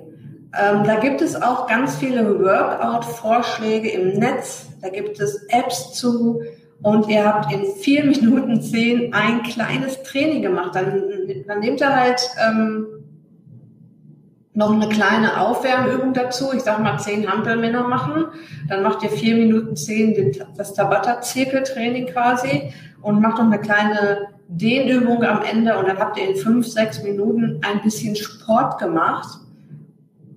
Ähm, 0.60 0.84
da 0.84 1.00
gibt 1.00 1.22
es 1.22 1.42
auch 1.42 1.68
ganz 1.68 1.96
viele 1.96 2.40
Workout-Vorschläge 2.44 3.90
im 3.90 4.20
Netz. 4.20 4.68
Da 4.82 4.90
gibt 4.90 5.20
es 5.20 5.44
Apps 5.50 5.94
zu. 5.94 6.42
Und 6.82 7.08
ihr 7.08 7.26
habt 7.26 7.52
in 7.52 7.66
vier 7.78 8.04
Minuten 8.06 8.62
zehn 8.62 9.14
ein 9.14 9.44
kleines 9.44 10.04
Training 10.04 10.42
gemacht. 10.42 10.76
Dann, 10.76 11.04
dann 11.48 11.60
nehmt 11.60 11.80
ihr 11.80 11.96
halt 11.96 12.22
ähm, 12.46 12.86
noch 14.56 14.72
eine 14.72 14.88
kleine 14.88 15.40
Aufwärmübung 15.40 16.14
dazu. 16.14 16.52
Ich 16.54 16.62
sage 16.62 16.82
mal 16.82 17.00
zehn 17.00 17.30
Hampelmänner 17.30 17.88
machen. 17.88 18.26
Dann 18.70 18.84
macht 18.84 19.04
ihr 19.04 19.10
vier 19.10 19.36
Minuten 19.36 19.76
zehn 19.76 20.36
das 20.56 20.74
Tabata-Zirkeltraining 20.74 22.08
quasi 22.08 22.74
und 23.02 23.20
macht 23.20 23.38
noch 23.38 23.46
eine 23.46 23.60
kleine 23.60 24.28
Dehnübung 24.48 25.24
am 25.24 25.42
Ende. 25.44 25.78
Und 25.78 25.88
dann 25.88 25.98
habt 25.98 26.18
ihr 26.18 26.30
in 26.30 26.36
fünf, 26.36 26.68
sechs 26.68 27.02
Minuten 27.02 27.62
ein 27.64 27.82
bisschen 27.82 28.16
Sport 28.16 28.78
gemacht. 28.80 29.40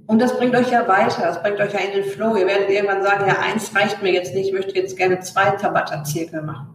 Und 0.07 0.21
das 0.21 0.39
bringt 0.39 0.55
euch 0.55 0.71
ja 0.71 0.87
weiter, 0.87 1.23
das 1.23 1.43
bringt 1.43 1.59
euch 1.59 1.73
ja 1.73 1.81
in 1.81 2.01
den 2.01 2.11
Flow. 2.11 2.37
Ihr 2.37 2.47
werdet 2.47 2.71
irgendwann 2.71 3.03
sagen, 3.03 3.25
ja, 3.27 3.39
eins 3.41 3.75
reicht 3.75 4.03
mir 4.03 4.13
jetzt 4.13 4.35
nicht, 4.35 4.49
ich 4.49 4.55
möchte 4.55 4.75
jetzt 4.77 4.97
gerne 4.97 5.19
zwei 5.21 5.51
Tabata-Zirkel 5.51 6.43
machen. 6.43 6.69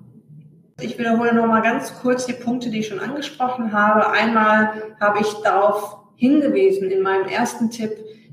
Ich 0.82 0.98
wiederhole 1.00 1.34
nochmal 1.34 1.62
ganz 1.62 1.94
kurz 2.02 2.26
die 2.26 2.34
Punkte, 2.34 2.70
die 2.70 2.80
ich 2.80 2.88
schon 2.88 3.00
angesprochen 3.00 3.72
habe. 3.72 4.10
Einmal 4.12 4.74
habe 5.00 5.20
ich 5.22 5.32
darauf 5.44 5.98
hingewiesen 6.22 6.92
in 6.92 7.02
meinem 7.02 7.28
ersten 7.28 7.72
Tipp, 7.72 7.92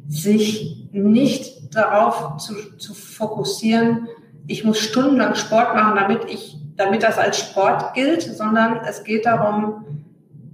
sich 0.09 0.89
nicht 0.93 1.75
darauf 1.75 2.37
zu, 2.37 2.77
zu 2.77 2.93
fokussieren, 2.93 4.09
ich 4.47 4.63
muss 4.63 4.79
stundenlang 4.79 5.35
Sport 5.35 5.75
machen, 5.75 5.97
damit 5.97 6.31
ich, 6.31 6.59
damit 6.77 7.03
das 7.03 7.17
als 7.17 7.39
Sport 7.39 7.95
gilt, 7.95 8.23
sondern 8.23 8.81
es 8.87 9.05
geht 9.05 9.25
darum, 9.25 9.85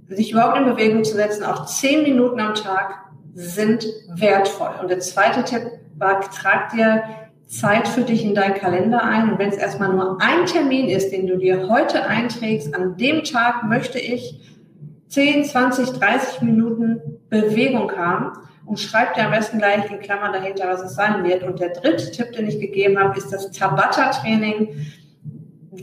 sich 0.07 0.31
überhaupt 0.31 0.57
in 0.57 0.65
Bewegung 0.65 1.03
zu 1.03 1.15
setzen, 1.15 1.43
auch 1.43 1.65
zehn 1.65 2.03
Minuten 2.03 2.39
am 2.39 2.55
Tag 2.55 3.01
sind 3.33 3.85
wertvoll. 4.13 4.71
Und 4.81 4.89
der 4.89 5.01
zweite 5.01 5.43
Tipp 5.43 5.63
war, 5.97 6.21
trag 6.21 6.71
dir 6.71 7.03
Zeit 7.47 7.87
für 7.87 8.01
dich 8.01 8.23
in 8.23 8.33
deinen 8.33 8.55
Kalender 8.55 9.03
ein. 9.03 9.31
Und 9.31 9.39
wenn 9.39 9.49
es 9.49 9.57
erstmal 9.57 9.93
nur 9.93 10.21
ein 10.21 10.45
Termin 10.45 10.87
ist, 10.87 11.11
den 11.11 11.27
du 11.27 11.37
dir 11.37 11.67
heute 11.67 12.05
einträgst, 12.05 12.73
an 12.73 12.95
dem 12.95 13.23
Tag 13.23 13.63
möchte 13.63 13.99
ich 13.99 14.39
10, 15.09 15.45
20, 15.45 15.89
30 15.91 16.41
Minuten 16.41 17.14
Bewegung 17.29 17.91
haben 17.91 18.31
und 18.65 18.79
schreib 18.79 19.13
dir 19.13 19.25
am 19.25 19.31
besten 19.31 19.59
gleich 19.59 19.89
in 19.91 19.99
Klammern 19.99 20.33
dahinter, 20.33 20.67
was 20.67 20.81
es 20.81 20.95
sein 20.95 21.23
wird. 21.23 21.43
Und 21.43 21.59
der 21.59 21.69
dritte 21.69 22.11
Tipp, 22.11 22.31
den 22.33 22.47
ich 22.47 22.59
gegeben 22.59 22.97
habe, 22.97 23.17
ist 23.17 23.31
das 23.31 23.51
Tabata-Training. 23.51 24.69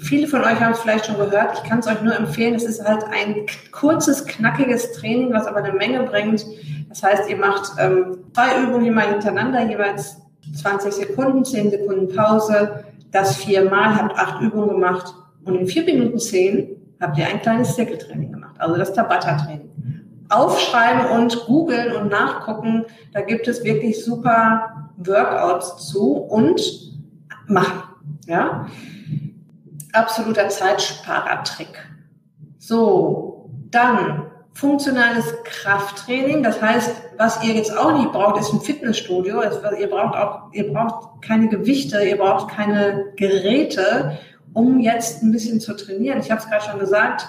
Viele 0.00 0.26
von 0.26 0.42
euch 0.42 0.61
haben 0.61 0.72
es 0.72 0.80
vielleicht 0.80 1.06
schon 1.06 1.16
gehört. 1.16 1.58
Ich 1.58 1.68
kann 1.68 1.80
es 1.80 1.87
euch 1.87 2.02
nur 2.02 2.16
empfehlen. 2.16 2.54
Es 2.54 2.64
ist 2.64 2.84
halt 2.84 3.04
ein 3.04 3.46
kurzes, 3.70 4.25
knackiges 4.26 4.92
Training, 4.92 5.32
was 5.32 5.46
aber 5.46 5.58
eine 5.58 5.72
Menge 5.72 6.02
bringt. 6.04 6.44
Das 6.88 7.02
heißt, 7.02 7.30
ihr 7.30 7.37
macht 7.37 7.72
ähm, 7.78 8.18
zwei 8.34 8.62
Übungen 8.62 8.87
immer 8.87 9.02
hintereinander, 9.02 9.68
jeweils 9.68 10.16
20 10.61 10.92
Sekunden, 10.92 11.44
10 11.44 11.70
Sekunden 11.70 12.14
Pause, 12.14 12.84
das 13.12 13.37
viermal, 13.37 13.94
habt 13.94 14.18
acht 14.18 14.40
Übungen 14.40 14.70
gemacht 14.70 15.14
und 15.44 15.54
in 15.54 15.66
vier 15.66 15.84
Minuten 15.84 16.18
zehn 16.18 16.76
habt 17.00 17.18
ihr 17.18 17.26
ein 17.26 17.40
kleines 17.40 17.75
Zirkeltraining 17.75 18.32
gemacht, 18.32 18.56
also 18.58 18.76
das 18.76 18.92
Tabata-Training. 18.92 19.70
Aufschreiben 20.32 21.06
und 21.06 21.46
googeln 21.46 21.94
und 21.96 22.10
nachgucken, 22.10 22.84
da 23.12 23.20
gibt 23.20 23.46
es 23.48 23.62
wirklich 23.64 24.04
super 24.04 24.90
Workouts 24.96 25.88
zu 25.88 26.12
und 26.12 26.60
machen. 27.46 27.82
Ja? 28.26 28.66
Absoluter 29.92 30.48
Zeitsparertrick. 30.48 31.86
So, 32.58 33.50
dann 33.70 34.26
funktionales 34.54 35.34
Krafttraining. 35.44 36.42
Das 36.42 36.60
heißt, 36.60 36.90
was 37.18 37.42
ihr 37.44 37.54
jetzt 37.54 37.76
auch 37.76 37.96
nicht 37.96 38.12
braucht, 38.12 38.40
ist 38.40 38.52
ein 38.52 38.60
Fitnessstudio. 38.60 39.42
Ihr 39.42 39.88
braucht 39.88 40.16
auch, 40.16 40.52
ihr 40.52 40.72
braucht 40.72 41.22
keine 41.22 41.48
Gewichte, 41.48 42.02
ihr 42.02 42.16
braucht 42.18 42.50
keine 42.50 43.12
Geräte, 43.16 44.18
um 44.52 44.80
jetzt 44.80 45.22
ein 45.22 45.32
bisschen 45.32 45.60
zu 45.60 45.74
trainieren. 45.74 46.20
Ich 46.20 46.30
habe 46.30 46.40
es 46.40 46.48
gerade 46.48 46.64
schon 46.64 46.78
gesagt, 46.78 47.26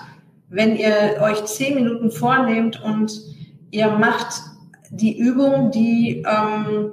wenn 0.53 0.75
ihr 0.75 1.19
euch 1.21 1.43
zehn 1.45 1.73
Minuten 1.73 2.11
vornehmt 2.11 2.81
und 2.83 3.19
ihr 3.71 3.87
macht 3.87 4.41
die 4.91 5.17
Übung, 5.17 5.71
die 5.71 6.23
ähm, 6.27 6.91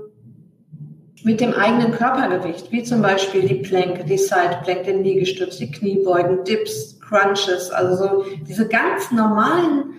mit 1.22 1.42
dem 1.42 1.52
eigenen 1.52 1.92
Körpergewicht, 1.92 2.72
wie 2.72 2.82
zum 2.82 3.02
Beispiel 3.02 3.46
die 3.46 3.56
Plank, 3.56 4.06
die 4.06 4.16
Side 4.16 4.60
Plank, 4.64 4.84
den 4.84 5.04
Liegestütz, 5.04 5.58
die 5.58 5.70
Kniebeugen, 5.70 6.42
Dips, 6.44 6.98
Crunches, 7.00 7.70
also 7.70 7.96
so 7.96 8.24
diese 8.48 8.66
ganz 8.66 9.10
normalen 9.12 9.94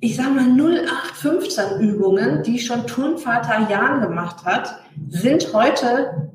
ich 0.00 0.16
sage 0.16 0.30
mal 0.30 0.50
0815 0.50 1.80
Übungen, 1.80 2.42
die 2.42 2.58
schon 2.58 2.86
Turnvater 2.86 3.66
Jan 3.70 4.02
gemacht 4.02 4.44
hat, 4.44 4.78
sind 5.08 5.54
heute 5.54 6.30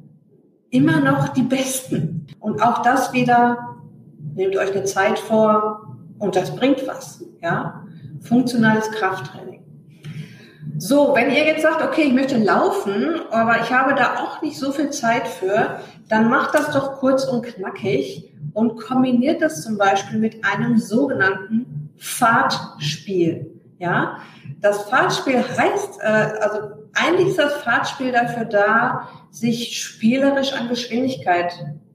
immer 0.71 0.99
noch 0.99 1.29
die 1.29 1.43
besten. 1.43 2.25
Und 2.39 2.61
auch 2.61 2.81
das 2.81 3.13
wieder, 3.13 3.77
nehmt 4.33 4.57
euch 4.57 4.71
eine 4.71 4.85
Zeit 4.85 5.19
vor 5.19 5.90
und 6.21 6.35
das 6.35 6.55
bringt 6.55 6.87
was. 6.87 7.23
Ja? 7.41 7.83
Funktionales 8.21 8.89
Krafttraining. 8.91 9.63
So, 10.77 11.13
wenn 11.15 11.31
ihr 11.31 11.45
jetzt 11.45 11.63
sagt, 11.63 11.81
okay, 11.81 12.03
ich 12.03 12.13
möchte 12.13 12.37
laufen, 12.37 13.19
aber 13.31 13.61
ich 13.61 13.71
habe 13.71 13.95
da 13.95 14.17
auch 14.17 14.41
nicht 14.41 14.57
so 14.57 14.71
viel 14.71 14.91
Zeit 14.91 15.27
für, 15.27 15.79
dann 16.07 16.29
macht 16.29 16.53
das 16.53 16.71
doch 16.71 16.93
kurz 16.99 17.25
und 17.25 17.43
knackig 17.43 18.31
und 18.53 18.79
kombiniert 18.79 19.41
das 19.41 19.63
zum 19.63 19.77
Beispiel 19.77 20.19
mit 20.19 20.45
einem 20.45 20.77
sogenannten 20.77 21.89
Fahrtspiel. 21.97 23.47
Ja, 23.79 24.17
das 24.59 24.83
Fahrtspiel 24.83 25.43
heißt, 25.43 25.99
äh, 26.01 26.05
also 26.05 26.59
eigentlich 26.93 27.29
ist 27.29 27.39
das 27.39 27.53
Fahrtspiel 27.55 28.11
dafür 28.11 28.45
da, 28.45 29.07
sich 29.31 29.81
spielerisch 29.81 30.53
an 30.53 30.69
Geschwindigkeit 30.69 31.51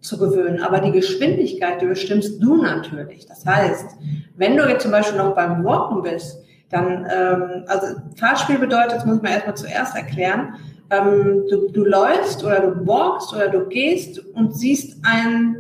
zu 0.07 0.19
gewöhnen. 0.19 0.63
Aber 0.63 0.81
die 0.81 0.93
Geschwindigkeit, 0.93 1.81
die 1.81 1.87
bestimmst 1.87 2.43
du 2.43 2.63
natürlich. 2.63 3.27
Das 3.27 3.45
heißt, 3.45 3.97
wenn 4.37 4.57
du 4.57 4.69
jetzt 4.69 4.83
zum 4.83 4.93
Beispiel 4.93 5.19
noch 5.19 5.35
beim 5.35 5.65
Walken 5.65 6.03
bist, 6.03 6.39
dann, 6.71 7.07
ähm, 7.11 7.65
also 7.67 7.97
Fahrtspiel 8.17 8.59
bedeutet, 8.59 8.93
das 8.93 9.07
muss 9.07 9.23
man 9.23 9.33
erstmal 9.33 9.57
zuerst 9.57 9.97
erklären, 9.97 10.55
ähm, 10.91 11.45
du, 11.51 11.71
du 11.71 11.85
läufst 11.85 12.45
oder 12.45 12.61
du 12.61 12.87
walkst 12.87 13.35
oder 13.35 13.49
du 13.49 13.67
gehst 13.67 14.19
und 14.35 14.57
siehst 14.57 14.99
ein, 15.05 15.57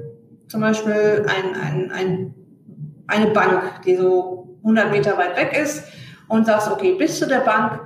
zum 0.48 0.60
Beispiel 0.60 1.26
ein, 1.28 1.60
ein, 1.60 1.90
ein, 1.90 2.34
eine 3.08 3.26
Bank, 3.28 3.82
die 3.84 3.96
so 3.96 4.56
100 4.62 4.90
Meter 4.90 5.16
weit 5.16 5.36
weg 5.36 5.58
ist 5.60 5.84
und 6.28 6.46
sagst, 6.46 6.70
okay, 6.70 6.94
bis 6.94 7.18
zu 7.18 7.26
der 7.26 7.40
Bank, 7.40 7.80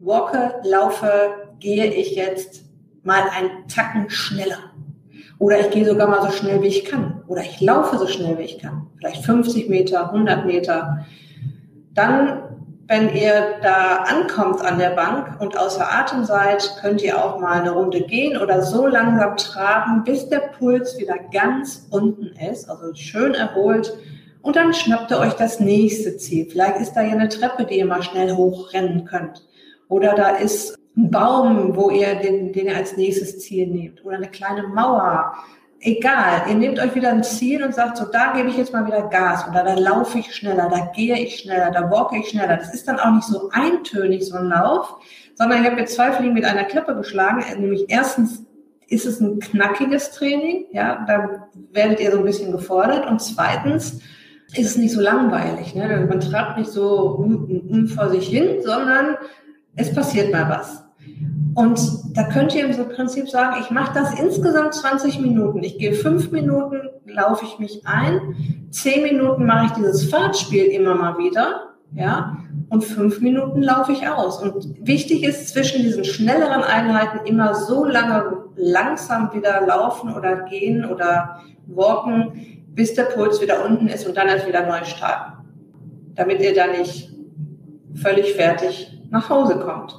walke, 0.00 0.54
laufe, 0.64 1.10
gehe 1.58 1.86
ich 1.86 2.14
jetzt 2.14 2.64
mal 3.02 3.22
einen 3.36 3.66
Tacken 3.68 4.08
schneller. 4.10 4.69
Oder 5.40 5.58
ich 5.58 5.70
gehe 5.70 5.86
sogar 5.86 6.06
mal 6.06 6.22
so 6.22 6.30
schnell, 6.30 6.62
wie 6.62 6.68
ich 6.68 6.84
kann. 6.84 7.22
Oder 7.26 7.40
ich 7.40 7.60
laufe 7.60 7.98
so 7.98 8.06
schnell, 8.06 8.38
wie 8.38 8.42
ich 8.42 8.58
kann. 8.58 8.86
Vielleicht 8.98 9.24
50 9.24 9.70
Meter, 9.70 10.12
100 10.12 10.44
Meter. 10.44 11.06
Dann, 11.94 12.42
wenn 12.86 13.08
ihr 13.16 13.56
da 13.62 14.04
ankommt 14.06 14.60
an 14.60 14.78
der 14.78 14.90
Bank 14.90 15.40
und 15.40 15.58
außer 15.58 15.90
Atem 15.90 16.24
seid, 16.24 16.76
könnt 16.82 17.02
ihr 17.02 17.24
auch 17.24 17.40
mal 17.40 17.58
eine 17.58 17.70
Runde 17.70 18.02
gehen 18.02 18.36
oder 18.36 18.60
so 18.60 18.86
langsam 18.86 19.38
tragen, 19.38 20.04
bis 20.04 20.28
der 20.28 20.50
Puls 20.58 20.98
wieder 20.98 21.16
ganz 21.32 21.88
unten 21.90 22.36
ist, 22.36 22.68
also 22.68 22.94
schön 22.94 23.32
erholt 23.32 23.96
und 24.42 24.56
dann 24.56 24.74
schnappt 24.74 25.10
ihr 25.10 25.18
euch 25.18 25.34
das 25.34 25.60
nächste 25.60 26.16
Ziel. 26.16 26.48
Vielleicht 26.50 26.80
ist 26.80 26.92
da 26.92 27.02
ja 27.02 27.12
eine 27.12 27.28
Treppe, 27.28 27.64
die 27.64 27.78
ihr 27.78 27.86
mal 27.86 28.02
schnell 28.02 28.34
hochrennen 28.36 29.04
könnt. 29.04 29.46
Oder 29.88 30.14
da 30.14 30.36
ist 30.36 30.79
ein 30.96 31.10
Baum, 31.10 31.76
wo 31.76 31.90
ihr 31.90 32.16
den, 32.16 32.52
den 32.52 32.66
ihr 32.66 32.76
als 32.76 32.96
nächstes 32.96 33.40
Ziel 33.40 33.66
nehmt. 33.66 34.04
Oder 34.04 34.16
eine 34.16 34.28
kleine 34.28 34.68
Mauer. 34.68 35.34
Egal, 35.82 36.42
ihr 36.48 36.56
nehmt 36.56 36.78
euch 36.78 36.94
wieder 36.94 37.08
ein 37.08 37.24
Ziel 37.24 37.64
und 37.64 37.74
sagt, 37.74 37.96
so 37.96 38.04
da 38.04 38.34
gebe 38.34 38.50
ich 38.50 38.58
jetzt 38.58 38.72
mal 38.72 38.86
wieder 38.86 39.08
Gas 39.08 39.48
oder 39.48 39.64
da 39.64 39.74
laufe 39.74 40.18
ich 40.18 40.34
schneller, 40.34 40.68
da 40.68 40.90
gehe 40.94 41.18
ich 41.18 41.38
schneller, 41.38 41.70
da 41.70 41.90
walke 41.90 42.18
ich 42.18 42.28
schneller. 42.28 42.58
Das 42.58 42.74
ist 42.74 42.86
dann 42.86 43.00
auch 43.00 43.12
nicht 43.12 43.24
so 43.24 43.48
eintönig, 43.52 44.26
so 44.26 44.36
ein 44.36 44.48
Lauf, 44.48 44.96
sondern 45.36 45.62
ich 45.62 45.70
habe 45.70 45.80
jetzt 45.80 45.94
zwei 45.94 46.12
Fliegen 46.12 46.34
mit 46.34 46.44
einer 46.44 46.64
Klappe 46.64 46.94
geschlagen. 46.94 47.42
Nämlich 47.58 47.86
erstens 47.88 48.44
ist 48.88 49.06
es 49.06 49.20
ein 49.20 49.38
knackiges 49.38 50.10
Training, 50.10 50.66
ja, 50.72 51.02
da 51.06 51.48
werdet 51.72 52.00
ihr 52.00 52.10
so 52.10 52.18
ein 52.18 52.24
bisschen 52.24 52.52
gefordert. 52.52 53.06
Und 53.06 53.22
zweitens 53.22 54.00
ist 54.54 54.66
es 54.66 54.76
nicht 54.76 54.92
so 54.92 55.00
langweilig, 55.00 55.74
ne? 55.74 56.06
man 56.08 56.20
treibt 56.20 56.58
nicht 56.58 56.70
so 56.70 57.24
vor 57.94 58.10
sich 58.10 58.28
hin, 58.28 58.60
sondern 58.62 59.16
es 59.76 59.92
passiert 59.94 60.32
mal 60.32 60.48
was. 60.48 60.84
Und 61.54 61.80
da 62.14 62.24
könnt 62.24 62.54
ihr 62.54 62.64
im 62.66 62.88
Prinzip 62.88 63.28
sagen, 63.28 63.56
ich 63.60 63.70
mache 63.70 63.94
das 63.94 64.18
insgesamt 64.18 64.74
20 64.74 65.20
Minuten. 65.20 65.62
Ich 65.62 65.78
gehe 65.78 65.94
fünf 65.94 66.30
Minuten, 66.30 66.80
laufe 67.06 67.44
ich 67.44 67.58
mich 67.58 67.82
ein, 67.84 68.68
zehn 68.70 69.02
Minuten 69.02 69.46
mache 69.46 69.66
ich 69.66 69.72
dieses 69.72 70.08
Fahrtspiel 70.10 70.66
immer 70.66 70.94
mal 70.94 71.18
wieder, 71.18 71.70
ja, 71.92 72.36
und 72.68 72.84
fünf 72.84 73.20
Minuten 73.20 73.62
laufe 73.62 73.92
ich 73.92 74.06
aus. 74.06 74.40
Und 74.40 74.86
wichtig 74.86 75.24
ist 75.24 75.48
zwischen 75.48 75.82
diesen 75.82 76.04
schnelleren 76.04 76.62
Einheiten 76.62 77.26
immer 77.26 77.54
so 77.54 77.84
lange 77.84 78.44
langsam 78.54 79.32
wieder 79.34 79.66
laufen 79.66 80.14
oder 80.14 80.44
gehen 80.44 80.84
oder 80.84 81.40
walken, 81.66 82.64
bis 82.68 82.94
der 82.94 83.04
Puls 83.04 83.40
wieder 83.40 83.64
unten 83.64 83.88
ist 83.88 84.06
und 84.06 84.16
dann 84.16 84.28
erst 84.28 84.46
wieder 84.46 84.66
neu 84.66 84.84
starten, 84.84 85.32
damit 86.14 86.40
ihr 86.40 86.54
da 86.54 86.68
nicht 86.68 87.10
völlig 87.94 88.34
fertig 88.34 88.99
nach 89.10 89.28
Hause 89.28 89.58
kommt. 89.58 89.94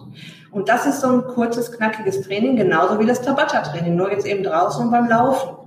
Und 0.51 0.67
das 0.67 0.85
ist 0.85 1.01
so 1.01 1.07
ein 1.07 1.23
kurzes, 1.23 1.71
knackiges 1.71 2.21
Training, 2.21 2.55
genauso 2.55 2.99
wie 2.99 3.05
das 3.05 3.21
Tabata-Training, 3.21 3.95
nur 3.95 4.11
jetzt 4.11 4.25
eben 4.25 4.43
draußen 4.43 4.85
und 4.85 4.91
beim 4.91 5.07
Laufen. 5.07 5.57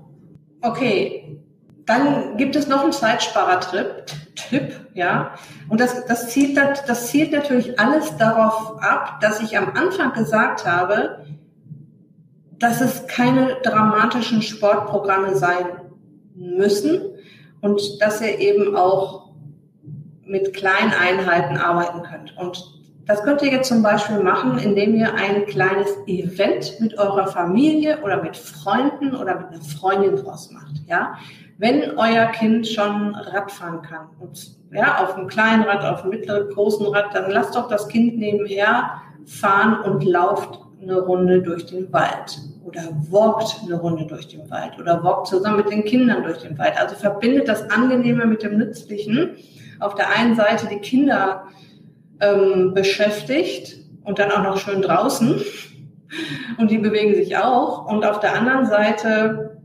Okay, 0.61 1.39
dann 1.87 2.37
gibt 2.37 2.57
es 2.57 2.67
noch 2.67 2.83
einen 2.83 2.93
Zeitsparer-Tipp, 2.93 4.07
Tipp, 4.35 4.81
ja. 4.95 5.35
Und 5.69 5.81
das, 5.81 6.05
das, 6.07 6.29
zielt, 6.29 6.57
das 6.57 7.07
zielt 7.09 7.33
natürlich 7.33 7.79
alles 7.79 8.17
darauf 8.17 8.83
ab, 8.83 9.21
dass 9.21 9.41
ich 9.41 9.57
am 9.57 9.73
Anfang 9.75 10.13
gesagt 10.13 10.67
habe, 10.67 11.25
dass 12.59 12.81
es 12.81 13.07
keine 13.07 13.57
dramatischen 13.63 14.43
Sportprogramme 14.43 15.37
sein 15.37 15.67
müssen 16.35 17.03
und 17.61 17.81
dass 18.01 18.21
ihr 18.21 18.39
eben 18.39 18.77
auch 18.77 19.31
mit 20.25 20.55
kleinen 20.55 20.93
Einheiten 20.93 21.57
arbeiten 21.57 22.03
könnt. 22.03 22.37
Und 22.37 22.75
das 23.07 23.23
könnt 23.23 23.43
ihr 23.43 23.51
jetzt 23.51 23.69
zum 23.69 23.83
Beispiel 23.83 24.21
machen, 24.21 24.59
indem 24.59 24.95
ihr 24.95 25.15
ein 25.15 25.47
kleines 25.47 25.89
Event 26.07 26.81
mit 26.81 26.99
eurer 26.99 27.27
Familie 27.27 28.03
oder 28.03 28.23
mit 28.23 28.37
Freunden 28.37 29.15
oder 29.15 29.39
mit 29.39 29.49
einer 29.49 29.61
Freundin 29.61 30.17
draus 30.17 30.51
macht. 30.51 30.73
Ja, 30.87 31.19
wenn 31.59 31.99
euer 31.99 32.27
Kind 32.27 32.67
schon 32.67 33.15
Radfahren 33.15 33.83
kann 33.83 34.09
und 34.21 34.57
ja 34.73 35.03
auf 35.03 35.17
einem 35.17 35.29
kleinen 35.29 35.65
Rad, 35.65 35.85
auf 35.85 36.03
einem 36.03 36.11
mittleren, 36.11 36.49
großen 36.49 36.87
Rad, 36.87 37.15
dann 37.15 37.31
lasst 37.31 37.55
doch 37.55 37.69
das 37.69 37.89
Kind 37.89 38.19
nebenher 38.19 39.01
fahren 39.27 39.81
und 39.83 40.05
lauft 40.05 40.61
eine 40.83 41.01
Runde 41.01 41.43
durch 41.43 41.67
den 41.67 41.93
Wald 41.93 42.39
oder 42.65 42.83
walkt 43.11 43.61
eine 43.65 43.77
Runde 43.77 44.07
durch 44.07 44.29
den 44.29 44.51
Wald 44.51 44.79
oder 44.79 45.03
walkt 45.05 45.29
zusammen 45.29 45.59
mit 45.59 45.71
den 45.71 45.85
Kindern 45.85 46.23
durch 46.23 46.39
den 46.39 46.59
Wald. 46.59 46.75
Also 46.79 46.97
verbindet 46.97 47.49
das 47.49 47.71
Angenehme 47.71 48.27
mit 48.27 48.43
dem 48.43 48.59
Nützlichen. 48.59 49.37
Auf 49.81 49.95
der 49.95 50.11
einen 50.11 50.35
Seite 50.35 50.67
die 50.69 50.79
Kinder 50.79 51.45
ähm, 52.21 52.75
beschäftigt 52.75 53.79
und 54.05 54.19
dann 54.19 54.31
auch 54.31 54.43
noch 54.43 54.59
schön 54.59 54.83
draußen. 54.83 55.41
Und 56.59 56.71
die 56.71 56.77
bewegen 56.79 57.15
sich 57.15 57.37
auch. 57.37 57.87
Und 57.87 58.05
auf 58.05 58.21
der 58.21 58.35
anderen 58.35 58.67
Seite 58.67 59.59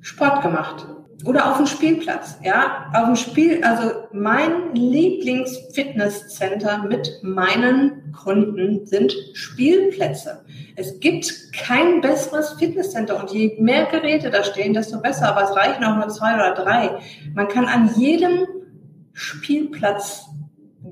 Sport 0.00 0.42
gemacht. 0.42 0.86
Oder 1.24 1.48
auf 1.50 1.58
dem 1.58 1.66
Spielplatz, 1.66 2.38
ja. 2.42 2.90
Auf 2.94 3.04
dem 3.06 3.14
Spiel, 3.14 3.62
also 3.62 3.92
mein 4.12 4.74
Lieblingsfitnesscenter 4.74 6.84
mit 6.88 7.20
meinen 7.22 8.10
Kunden 8.12 8.84
sind 8.86 9.14
Spielplätze. 9.32 10.44
Es 10.74 10.98
gibt 10.98 11.52
kein 11.52 12.00
besseres 12.00 12.54
Fitnesscenter 12.54 13.20
und 13.20 13.30
je 13.30 13.56
mehr 13.60 13.86
Geräte 13.86 14.30
da 14.30 14.42
stehen, 14.42 14.74
desto 14.74 15.00
besser. 15.00 15.28
Aber 15.28 15.44
es 15.44 15.54
reichen 15.54 15.84
auch 15.84 15.94
nur 15.94 16.08
zwei 16.08 16.34
oder 16.34 16.54
drei. 16.54 16.98
Man 17.34 17.46
kann 17.46 17.66
an 17.66 17.92
jedem 17.96 18.48
Spielplatz 19.12 20.26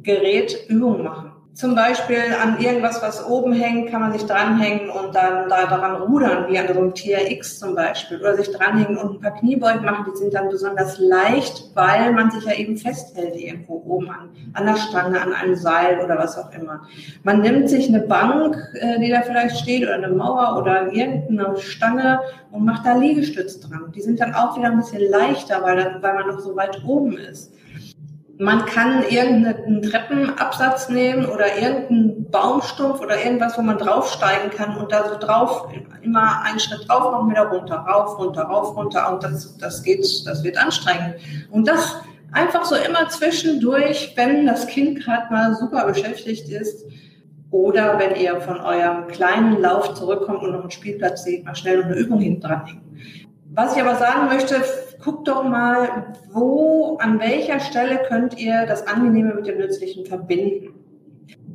Gerät 0.03 0.68
Übungen 0.68 1.05
machen. 1.05 1.33
Zum 1.53 1.74
Beispiel 1.74 2.22
an 2.42 2.61
irgendwas, 2.61 3.03
was 3.03 3.26
oben 3.26 3.53
hängt, 3.53 3.90
kann 3.90 4.00
man 4.00 4.12
sich 4.12 4.24
dranhängen 4.24 4.88
und 4.88 5.14
dann 5.14 5.48
da 5.48 5.66
daran 5.66 6.00
rudern, 6.00 6.46
wie 6.48 6.59
an 6.59 6.68
so 6.68 6.81
einem 6.81 6.94
TRX 6.94 7.59
zum 7.59 7.74
Beispiel. 7.74 8.18
Oder 8.18 8.37
sich 8.37 8.50
dranhängen 8.50 8.96
und 8.96 9.16
ein 9.16 9.20
paar 9.20 9.35
Kniebeugen 9.35 9.85
machen, 9.85 10.07
die 10.11 10.16
sind 10.16 10.33
dann 10.33 10.48
besonders 10.48 10.98
leicht, 10.98 11.70
weil 11.74 12.12
man 12.12 12.31
sich 12.31 12.44
ja 12.44 12.55
eben 12.55 12.79
festhält 12.79 13.37
irgendwo 13.37 13.83
oben 13.85 14.09
an, 14.09 14.31
an 14.55 14.64
der 14.64 14.76
Stange, 14.76 15.20
an 15.20 15.35
einem 15.35 15.57
Seil 15.57 16.00
oder 16.03 16.16
was 16.16 16.38
auch 16.38 16.53
immer. 16.53 16.83
Man 17.24 17.40
nimmt 17.40 17.68
sich 17.68 17.88
eine 17.88 18.00
Bank, 18.00 18.57
äh, 18.74 18.98
die 19.00 19.11
da 19.11 19.20
vielleicht 19.20 19.59
steht, 19.59 19.83
oder 19.83 19.94
eine 19.94 20.09
Mauer 20.09 20.57
oder 20.57 20.92
irgendeine 20.92 21.59
Stange 21.59 22.20
und 22.53 22.64
macht 22.64 22.87
da 22.87 22.96
Liegestütz 22.96 23.61
dran. 23.61 23.92
Die 23.94 24.00
sind 24.00 24.20
dann 24.20 24.35
auch 24.35 24.57
wieder 24.57 24.68
ein 24.68 24.79
bisschen 24.79 25.11
leichter, 25.11 25.62
weil, 25.62 25.76
dann, 25.76 26.03
weil 26.03 26.14
man 26.14 26.29
noch 26.29 26.40
so 26.40 26.55
weit 26.55 26.81
oben 26.87 27.18
ist. 27.18 27.53
Man 28.40 28.64
kann 28.64 29.03
irgendeinen 29.03 29.83
Treppenabsatz 29.83 30.88
nehmen 30.88 31.26
oder 31.26 31.59
irgendeinen 31.59 32.31
Baumstumpf 32.31 32.98
oder 33.03 33.22
irgendwas, 33.22 33.59
wo 33.59 33.61
man 33.61 33.76
draufsteigen 33.76 34.50
kann 34.50 34.79
und 34.79 34.90
da 34.90 35.11
so 35.11 35.18
drauf 35.18 35.68
immer 36.00 36.40
einen 36.42 36.59
Schritt 36.59 36.88
drauf 36.88 37.12
machen, 37.12 37.29
wieder 37.29 37.48
runter, 37.48 37.74
rauf, 37.74 38.18
runter, 38.18 38.44
rauf, 38.44 38.74
runter 38.74 39.12
und 39.12 39.22
das, 39.22 39.59
das 39.59 39.83
geht, 39.83 40.07
das 40.24 40.42
wird 40.42 40.57
anstrengend. 40.57 41.16
Und 41.50 41.68
das 41.68 41.96
einfach 42.33 42.64
so 42.64 42.76
immer 42.76 43.11
zwischendurch, 43.11 44.14
wenn 44.16 44.46
das 44.46 44.66
Kind 44.68 45.05
gerade 45.05 45.31
mal 45.31 45.55
super 45.55 45.85
beschäftigt 45.85 46.48
ist 46.48 46.87
oder 47.50 47.98
wenn 47.98 48.16
ihr 48.16 48.40
von 48.40 48.59
eurem 48.59 49.07
kleinen 49.09 49.61
Lauf 49.61 49.92
zurückkommt 49.92 50.42
und 50.42 50.53
noch 50.53 50.62
einen 50.62 50.70
Spielplatz 50.70 51.24
seht, 51.24 51.44
mal 51.44 51.55
schnell 51.55 51.83
eine 51.83 51.94
Übung 51.94 52.20
hinten 52.20 52.40
dran 52.40 52.64
hängen. 52.64 53.00
Was 53.53 53.76
ich 53.76 53.83
aber 53.83 53.96
sagen 53.96 54.29
möchte, 54.29 54.62
guckt 55.03 55.29
doch 55.29 55.45
mal, 55.45 56.15
wo, 56.31 56.99
an 57.01 57.19
welcher 57.21 57.61
Stelle 57.61 58.03
könnt 58.09 58.39
ihr 58.39 58.67
das 58.67 58.87
Angenehme 58.87 59.35
mit 59.35 59.47
dem 59.47 59.59
Nützlichen 59.59 60.07
verbinden. 60.07 60.75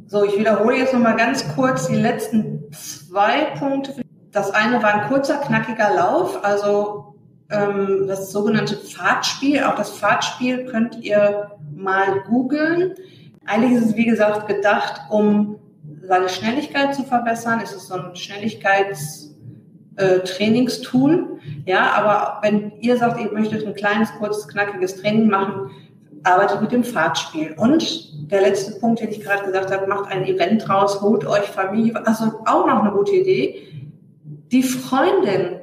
So, 0.08 0.24
ich 0.24 0.38
wiederhole 0.38 0.78
jetzt 0.78 0.94
nochmal 0.94 1.16
ganz 1.16 1.48
kurz 1.56 1.88
die 1.88 1.96
letzten 1.96 2.72
zwei 2.72 3.46
Punkte. 3.58 4.02
Das 4.32 4.52
eine 4.52 4.82
war 4.82 4.94
ein 4.94 5.08
kurzer, 5.10 5.38
knackiger 5.38 5.96
Lauf, 5.96 6.44
also 6.44 7.16
ähm, 7.50 8.06
das 8.08 8.32
sogenannte 8.32 8.76
Fahrtspiel. 8.76 9.64
Auch 9.64 9.76
das 9.76 9.92
Fahrtspiel 9.92 10.66
könnt 10.66 11.04
ihr 11.04 11.52
mal 11.74 12.22
googeln. 12.28 12.96
Eigentlich 13.46 13.82
ist 13.82 13.90
es, 13.90 13.96
wie 13.96 14.06
gesagt, 14.06 14.48
gedacht, 14.48 15.02
um 15.10 15.60
seine 16.02 16.30
Schnelligkeit 16.30 16.96
zu 16.96 17.04
verbessern. 17.04 17.62
Es 17.64 17.74
ist 17.74 17.88
so 17.88 17.96
ein 17.96 18.14
Schnelligkeits- 18.14 19.35
äh, 19.98 20.20
Trainingstool. 20.20 21.40
Ja, 21.66 21.92
aber 21.94 22.40
wenn 22.42 22.74
ihr 22.80 22.98
sagt, 22.98 23.20
ihr 23.20 23.32
möchtet 23.32 23.66
ein 23.66 23.76
kleines, 23.76 24.12
kurzes, 24.20 24.48
knackiges 24.48 25.02
Training 25.02 25.30
machen, 25.30 25.72
arbeitet 26.24 26.62
mit 26.62 26.72
dem 26.72 26.84
Fahrtspiel. 26.84 27.54
Und 27.58 28.32
der 28.32 28.42
letzte 28.42 28.80
Punkt, 28.80 29.00
den 29.00 29.10
ich 29.10 29.22
gerade 29.22 29.46
gesagt 29.46 29.72
habe, 29.72 29.88
macht 29.88 30.12
ein 30.12 30.26
Event 30.26 30.68
draus, 30.68 31.02
holt 31.02 31.26
euch 31.26 31.44
Familie, 31.44 31.96
also 32.06 32.26
auch 32.46 32.66
noch 32.66 32.82
eine 32.82 32.92
gute 32.92 33.14
Idee. 33.14 33.68
Die 34.52 34.64
Freundin, 34.64 35.60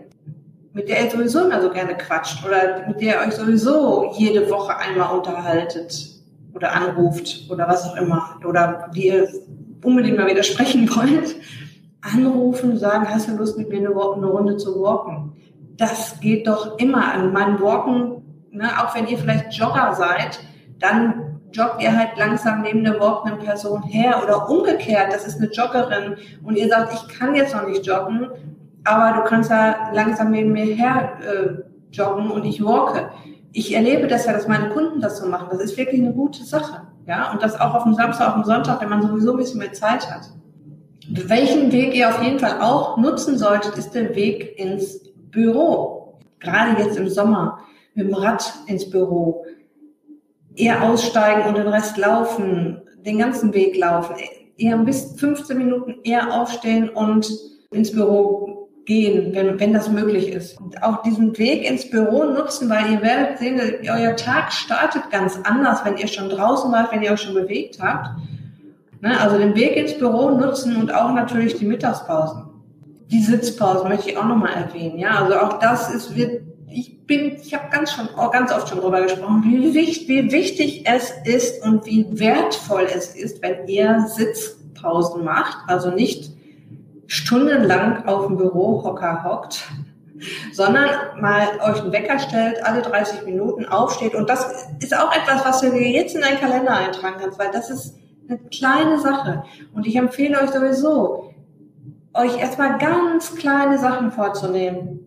mit 0.73 0.89
der 0.89 1.05
ihr 1.05 1.11
sowieso 1.11 1.45
immer 1.45 1.61
so 1.61 1.71
gerne 1.71 1.97
quatscht 1.97 2.45
oder 2.47 2.87
mit 2.87 3.01
der 3.01 3.17
ihr 3.17 3.29
euch 3.29 3.35
sowieso 3.35 4.13
jede 4.17 4.49
Woche 4.49 4.77
einmal 4.77 5.17
unterhaltet 5.17 6.13
oder 6.55 6.73
anruft 6.73 7.51
oder 7.51 7.69
was 7.69 7.85
auch 7.85 7.97
immer 7.97 8.39
oder 8.45 8.91
die 8.95 9.09
ihr 9.09 9.29
unbedingt 9.83 10.17
mal 10.17 10.29
wieder 10.29 10.43
sprechen 10.43 10.89
wollt, 10.95 11.37
anrufen, 12.03 12.77
sagen, 12.77 13.09
hast 13.09 13.29
du 13.29 13.37
Lust 13.37 13.57
mit 13.57 13.69
mir 13.71 13.79
eine, 13.79 13.91
Runde 13.91 14.57
zu 14.57 14.83
walken? 14.83 15.33
Das 15.77 16.21
geht 16.21 16.47
doch 16.47 16.79
immer 16.79 17.13
an. 17.13 17.33
Man 17.33 17.61
walken, 17.61 18.23
ne, 18.51 18.69
auch 18.79 18.95
wenn 18.95 19.07
ihr 19.07 19.19
vielleicht 19.19 19.53
Jogger 19.55 19.95
seid, 19.95 20.41
dann 20.79 21.33
joggt 21.53 21.83
ihr 21.83 21.97
halt 21.97 22.17
langsam 22.17 22.63
neben 22.63 22.85
der 22.85 22.99
walkenden 22.99 23.39
Person 23.39 23.83
her 23.83 24.21
oder 24.23 24.49
umgekehrt, 24.49 25.13
das 25.13 25.27
ist 25.27 25.39
eine 25.39 25.51
Joggerin 25.51 26.17
und 26.43 26.57
ihr 26.57 26.69
sagt, 26.69 26.93
ich 26.95 27.19
kann 27.19 27.35
jetzt 27.35 27.55
noch 27.55 27.67
nicht 27.67 27.87
joggen, 27.87 28.29
aber 28.85 29.19
du 29.19 29.25
kannst 29.25 29.51
ja 29.51 29.91
langsam 29.93 30.31
neben 30.31 30.53
mir 30.53 30.65
her 30.65 31.13
äh, 31.21 31.95
joggen 31.95 32.31
und 32.31 32.45
ich 32.45 32.65
walke. 32.65 33.11
Ich 33.53 33.75
erlebe 33.75 34.07
das 34.07 34.25
ja, 34.25 34.33
dass 34.33 34.49
meine 34.49 34.71
Kunden 34.71 35.01
das 35.01 35.19
so 35.19 35.29
machen. 35.29 35.49
Das 35.51 35.61
ist 35.61 35.77
wirklich 35.77 36.01
eine 36.01 36.13
gute 36.13 36.43
Sache. 36.43 36.83
Ja, 37.07 37.31
und 37.33 37.43
das 37.43 37.61
auch 37.61 37.75
auf 37.75 37.83
dem 37.83 37.95
Samstag, 37.95 38.29
auf 38.29 38.35
dem 38.35 38.45
Sonntag, 38.45 38.81
wenn 38.81 38.89
man 38.89 39.03
sowieso 39.03 39.33
ein 39.33 39.37
bisschen 39.37 39.59
mehr 39.59 39.73
Zeit 39.73 40.11
hat. 40.11 40.31
Welchen 41.09 41.73
Weg 41.73 41.95
ihr 41.95 42.09
auf 42.09 42.23
jeden 42.23 42.39
Fall 42.39 42.61
auch 42.61 42.97
nutzen 42.97 43.37
solltet, 43.37 43.77
ist 43.77 43.91
der 43.91 44.15
Weg 44.15 44.59
ins 44.59 45.01
Büro. 45.31 46.21
Gerade 46.39 46.81
jetzt 46.81 46.97
im 46.97 47.09
Sommer 47.09 47.59
mit 47.95 48.07
dem 48.07 48.15
Rad 48.15 48.53
ins 48.67 48.89
Büro. 48.89 49.45
Eher 50.55 50.83
aussteigen 50.83 51.49
und 51.49 51.57
den 51.57 51.69
Rest 51.69 51.97
laufen, 51.97 52.83
den 53.05 53.19
ganzen 53.19 53.53
Weg 53.55 53.77
laufen. 53.77 54.17
Eher 54.57 54.77
bis 54.79 55.15
15 55.17 55.57
Minuten 55.59 55.95
eher 56.05 56.33
aufstehen 56.33 56.89
und 56.89 57.31
ins 57.71 57.93
Büro 57.93 58.69
gehen, 58.85 59.35
wenn, 59.35 59.59
wenn 59.59 59.73
das 59.73 59.89
möglich 59.89 60.29
ist. 60.29 60.61
Und 60.61 60.83
auch 60.83 61.03
diesen 61.03 61.37
Weg 61.39 61.69
ins 61.69 61.89
Büro 61.89 62.25
nutzen, 62.25 62.69
weil 62.69 62.93
ihr 62.93 63.03
werdet 63.03 63.39
sehen, 63.39 63.61
euer 63.89 64.17
Tag 64.17 64.53
startet 64.53 65.11
ganz 65.11 65.39
anders, 65.45 65.85
wenn 65.85 65.97
ihr 65.97 66.09
schon 66.09 66.29
draußen 66.29 66.71
wart, 66.71 66.93
wenn 66.93 67.03
ihr 67.03 67.13
euch 67.13 67.23
schon 67.23 67.35
bewegt 67.35 67.81
habt 67.81 68.11
Ne? 69.03 69.21
Also 69.21 69.37
den 69.37 69.55
Weg 69.55 69.77
ins 69.77 69.99
Büro 69.99 70.31
nutzen 70.31 70.77
und 70.77 70.95
auch 70.95 71.13
natürlich 71.13 71.57
die 71.57 71.67
Mittagspausen. 71.67 72.45
Die 73.09 73.21
Sitzpausen 73.21 73.89
möchte 73.89 74.11
ich 74.11 74.17
auch 74.17 74.25
nochmal 74.25 74.55
erwähnen. 74.55 74.99
Ja, 74.99 75.23
also 75.23 75.37
auch 75.39 75.59
das 75.59 75.93
ist, 75.93 76.17
wird, 76.17 76.43
ich 76.71 77.05
bin, 77.05 77.37
ich 77.43 77.53
habe 77.53 77.65
ganz 77.71 77.93
schon, 77.93 78.09
auch 78.17 78.31
ganz 78.31 78.53
oft 78.53 78.69
schon 78.69 78.79
darüber 78.79 79.03
gesprochen, 79.03 79.43
wie 79.45 79.75
wichtig, 79.75 80.09
wie 80.09 80.33
wichtig 80.33 80.85
es 80.87 81.13
ist 81.25 81.63
und 81.65 81.85
wie 81.85 82.07
wertvoll 82.19 82.87
es 82.95 83.15
ist, 83.15 83.43
wenn 83.43 83.67
ihr 83.67 84.07
Sitzpausen 84.07 85.25
macht. 85.25 85.59
Also 85.67 85.91
nicht 85.91 86.31
stundenlang 87.09 88.07
auf 88.07 88.29
dem 88.29 88.37
Bürohocker 88.37 89.25
hockt, 89.25 89.69
sondern 90.53 90.89
mal 91.21 91.49
euch 91.61 91.83
einen 91.83 91.93
Wecker 91.93 92.21
stellt, 92.21 92.65
alle 92.65 92.83
30 92.83 93.25
Minuten 93.27 93.67
aufsteht. 93.67 94.15
Und 94.15 94.31
das 94.31 94.47
ist 94.79 94.97
auch 94.97 95.13
etwas, 95.13 95.45
was 95.45 95.61
du 95.61 95.73
dir 95.73 95.91
jetzt 95.91 96.15
in 96.15 96.23
deinen 96.23 96.39
Kalender 96.39 96.77
eintragen 96.77 97.17
kannst, 97.21 97.39
weil 97.41 97.51
das 97.51 97.69
ist 97.69 97.97
eine 98.39 98.49
kleine 98.51 98.99
Sache. 99.01 99.45
Und 99.73 99.87
ich 99.87 99.97
empfehle 99.97 100.41
euch 100.41 100.51
sowieso, 100.51 101.33
euch 102.15 102.39
erstmal 102.39 102.79
ganz 102.79 103.35
kleine 103.37 103.79
Sachen 103.79 104.11
vorzunehmen, 104.11 105.01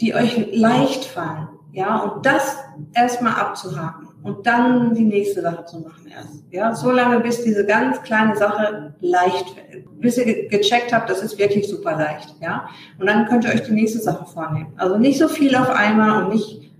die 0.00 0.14
euch 0.14 0.48
leicht 0.52 1.04
fallen. 1.04 1.48
Ja, 1.72 2.00
und 2.00 2.26
das 2.26 2.58
erstmal 2.92 3.34
abzuhaken 3.34 4.08
und 4.22 4.46
dann 4.46 4.94
die 4.94 5.04
nächste 5.04 5.40
Sache 5.40 5.64
zu 5.64 5.80
machen 5.80 6.06
erst. 6.14 6.44
Ja, 6.50 6.74
so 6.74 6.90
lange, 6.90 7.20
bis 7.20 7.42
diese 7.42 7.64
ganz 7.64 8.02
kleine 8.02 8.36
Sache 8.36 8.94
leicht. 9.00 9.56
Bis 9.98 10.18
ihr 10.18 10.48
gecheckt 10.48 10.92
habt, 10.92 11.08
das 11.08 11.22
ist 11.22 11.38
wirklich 11.38 11.68
super 11.68 11.96
leicht. 11.96 12.34
Ja, 12.40 12.68
und 12.98 13.06
dann 13.06 13.26
könnt 13.26 13.44
ihr 13.44 13.50
euch 13.50 13.62
die 13.62 13.72
nächste 13.72 14.00
Sache 14.00 14.26
vornehmen. 14.26 14.72
Also 14.76 14.98
nicht 14.98 15.18
so 15.18 15.28
viel 15.28 15.56
auf 15.56 15.70
einmal 15.70 16.24
und 16.24 16.34
nicht, 16.34 16.72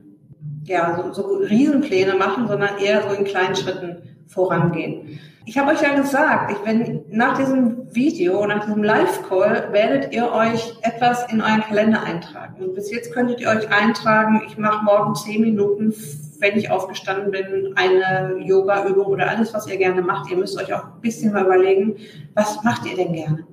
ja, 0.65 0.97
so, 0.97 1.13
so 1.13 1.37
Riesenpläne 1.37 2.15
machen, 2.15 2.47
sondern 2.47 2.79
eher 2.79 3.03
so 3.09 3.15
in 3.15 3.25
kleinen 3.25 3.57
Schritten 3.57 3.97
vorangehen. 4.27 5.19
Ich 5.45 5.59
habe 5.59 5.73
euch 5.73 5.83
ja 5.83 5.95
gesagt, 5.95 6.53
ich, 6.53 6.59
wenn 6.65 7.03
nach 7.09 7.37
diesem 7.37 7.93
Video, 7.93 8.47
nach 8.47 8.65
diesem 8.65 8.85
Live-Call, 8.85 9.73
werdet 9.73 10.15
ihr 10.15 10.31
euch 10.31 10.75
etwas 10.83 11.31
in 11.33 11.41
euren 11.41 11.63
Kalender 11.63 12.03
eintragen. 12.03 12.63
Und 12.63 12.75
bis 12.75 12.93
jetzt 12.93 13.13
könntet 13.13 13.41
ihr 13.41 13.49
euch 13.49 13.69
eintragen, 13.73 14.43
ich 14.47 14.57
mache 14.57 14.85
morgen 14.85 15.17
zehn 15.17 15.41
Minuten, 15.41 15.93
wenn 16.39 16.57
ich 16.57 16.71
aufgestanden 16.71 17.33
bin, 17.33 17.75
eine 17.77 18.37
Yoga-Übung 18.39 19.07
oder 19.07 19.31
alles, 19.31 19.53
was 19.53 19.67
ihr 19.67 19.79
gerne 19.79 20.01
macht. 20.01 20.31
Ihr 20.31 20.37
müsst 20.37 20.61
euch 20.61 20.73
auch 20.73 20.85
ein 20.85 21.01
bisschen 21.01 21.33
mal 21.33 21.45
überlegen, 21.45 21.97
was 22.35 22.63
macht 22.63 22.87
ihr 22.87 22.97
denn 22.97 23.13
gerne? 23.13 23.45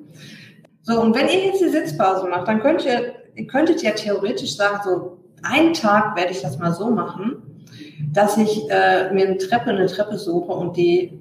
So, 0.84 1.02
und 1.02 1.16
wenn 1.16 1.28
ihr 1.28 1.46
jetzt 1.46 1.62
die 1.62 1.70
Sitzpause 1.70 2.28
macht, 2.28 2.48
dann 2.48 2.60
könnt 2.60 2.86
ihr, 2.86 3.14
ihr 3.36 3.48
könntet 3.48 3.82
ja 3.82 3.92
theoretisch 3.92 4.56
sagen, 4.56 4.80
so 4.84 5.18
einen 5.42 5.74
Tag 5.74 6.16
werde 6.16 6.32
ich 6.32 6.42
das 6.42 6.60
mal 6.60 6.74
so 6.74 6.92
machen, 6.92 7.66
dass 8.14 8.38
ich 8.38 8.70
äh, 8.70 9.12
mir 9.12 9.28
eine 9.28 9.38
Treppe, 9.38 9.72
eine 9.72 9.88
Treppe 9.88 10.18
suche 10.18 10.52
und 10.52 10.78
die 10.78 11.20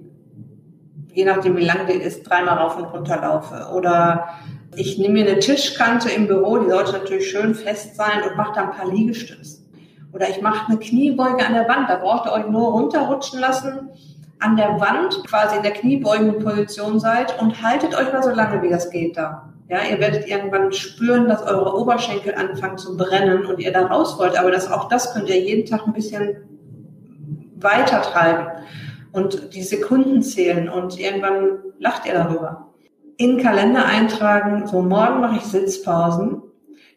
je 1.12 1.25
nachdem 1.25 1.57
wie 1.57 1.64
lang 1.64 1.87
die 1.87 1.94
ist, 1.94 2.29
dreimal 2.29 2.59
rauf 2.59 2.77
und 2.77 2.85
runter 2.85 3.21
laufe. 3.21 3.73
Oder 3.75 4.29
ich 4.77 4.99
nehme 4.99 5.14
mir 5.14 5.31
eine 5.31 5.38
Tischkante 5.40 6.11
im 6.11 6.27
Büro, 6.27 6.59
die 6.59 6.71
sollte 6.71 6.92
natürlich 6.92 7.31
schön 7.31 7.55
fest 7.55 7.97
sein 7.97 8.23
und 8.29 8.37
mache 8.37 8.53
da 8.55 8.62
ein 8.62 8.71
paar 8.71 8.90
Liegestütze. 8.90 9.62
Oder 10.12 10.29
ich 10.31 10.40
mache 10.40 10.68
eine 10.68 10.79
Kniebeuge 10.79 11.44
an 11.44 11.55
der 11.55 11.68
Wand, 11.68 11.88
da 11.88 11.97
braucht 11.97 12.27
ihr 12.27 12.33
euch 12.33 12.47
nur 12.47 12.73
runterrutschen 12.73 13.40
lassen, 13.40 13.90
an 14.40 14.57
der 14.57 14.81
Wand 14.81 15.25
quasi 15.27 15.57
in 15.57 15.62
der 15.62 15.73
kniebeugenden 15.73 16.42
Position 16.42 17.01
seid 17.01 17.40
und 17.40 17.62
haltet 17.62 17.94
euch 17.94 18.12
mal 18.12 18.23
so 18.23 18.31
lange, 18.31 18.62
wie 18.62 18.71
das 18.71 18.90
geht 18.90 19.16
da. 19.16 19.53
Ja, 19.68 19.81
ihr 19.83 19.99
werdet 20.01 20.27
irgendwann 20.27 20.73
spüren, 20.73 21.29
dass 21.29 21.42
eure 21.42 21.77
Oberschenkel 21.77 22.35
anfangen 22.35 22.79
zu 22.79 22.97
brennen 22.97 23.44
und 23.44 23.59
ihr 23.59 23.71
da 23.71 23.87
raus 23.87 24.18
wollt. 24.18 24.38
Aber 24.38 24.51
das, 24.51 24.71
auch 24.71 24.88
das 24.88 25.12
könnt 25.12 25.29
ihr 25.29 25.38
jeden 25.38 25.68
Tag 25.68 25.87
ein 25.87 25.92
bisschen 25.92 26.37
weiter 27.57 28.01
treiben 28.01 28.47
und 29.12 29.55
die 29.55 29.62
Sekunden 29.62 30.23
zählen 30.23 30.68
und 30.68 30.99
irgendwann 30.99 31.59
lacht 31.79 32.07
ihr 32.07 32.14
darüber. 32.14 32.68
In 33.16 33.38
Kalender 33.38 33.85
eintragen, 33.85 34.66
so 34.66 34.81
morgen 34.81 35.21
mache 35.21 35.38
ich 35.38 35.44
Sitzpausen. 35.44 36.42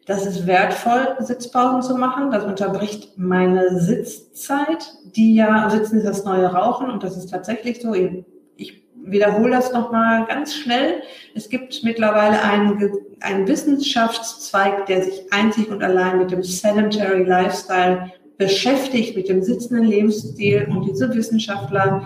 Das 0.06 0.26
ist 0.26 0.46
wertvoll, 0.46 1.16
Sitzpausen 1.20 1.82
zu 1.82 1.96
machen. 1.96 2.30
Das 2.30 2.44
unterbricht 2.44 3.16
meine 3.16 3.78
Sitzzeit, 3.80 4.92
die 5.16 5.34
ja, 5.34 5.68
Sitzen 5.70 5.98
ist 5.98 6.06
das 6.06 6.24
neue 6.24 6.46
Rauchen 6.46 6.90
und 6.90 7.02
das 7.02 7.16
ist 7.16 7.30
tatsächlich 7.30 7.80
so. 7.80 7.94
Ich 7.94 8.82
wiederhole 9.04 9.50
das 9.50 9.72
nochmal 9.72 10.24
ganz 10.26 10.54
schnell. 10.54 11.02
Es 11.34 11.48
gibt 11.48 11.82
mittlerweile 11.82 12.40
einen, 12.42 12.90
einen 13.20 13.48
Wissenschaftszweig, 13.48 14.86
der 14.86 15.02
sich 15.02 15.32
einzig 15.32 15.70
und 15.70 15.82
allein 15.82 16.18
mit 16.18 16.30
dem 16.30 16.42
Sedentary 16.42 17.24
Lifestyle 17.24 18.12
beschäftigt 18.42 19.16
mit 19.16 19.28
dem 19.28 19.42
sitzenden 19.42 19.86
Lebensstil 19.86 20.68
und 20.70 20.84
diese 20.84 21.14
Wissenschaftler 21.14 22.02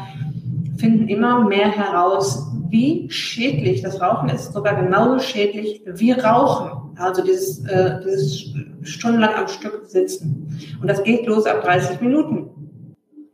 finden 0.77 1.09
immer 1.09 1.45
mehr 1.45 1.71
heraus, 1.71 2.47
wie 2.69 3.09
schädlich 3.11 3.83
das 3.83 4.01
Rauchen 4.01 4.29
ist, 4.29 4.53
sogar 4.53 4.75
genauso 4.83 5.21
schädlich 5.21 5.83
wie 5.87 6.13
Rauchen. 6.13 6.97
Also 6.99 7.23
dieses, 7.23 7.65
äh, 7.67 8.01
dieses 8.05 8.55
stundenlang 8.83 9.35
am 9.35 9.49
Stück 9.49 9.83
sitzen. 9.87 10.59
Und 10.81 10.89
das 10.89 11.03
geht 11.03 11.27
los 11.27 11.47
ab 11.47 11.63
30 11.63 12.01
Minuten. 12.01 12.51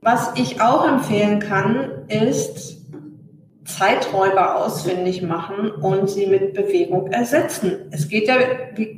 Was 0.00 0.32
ich 0.36 0.60
auch 0.60 0.86
empfehlen 0.86 1.38
kann, 1.38 1.90
ist 2.08 2.81
Zeiträuber 3.76 4.56
ausfindig 4.56 5.22
machen 5.22 5.70
und 5.70 6.08
sie 6.08 6.26
mit 6.26 6.54
Bewegung 6.54 7.08
ersetzen. 7.08 7.78
Es 7.90 8.08
geht 8.08 8.28
ja, 8.28 8.36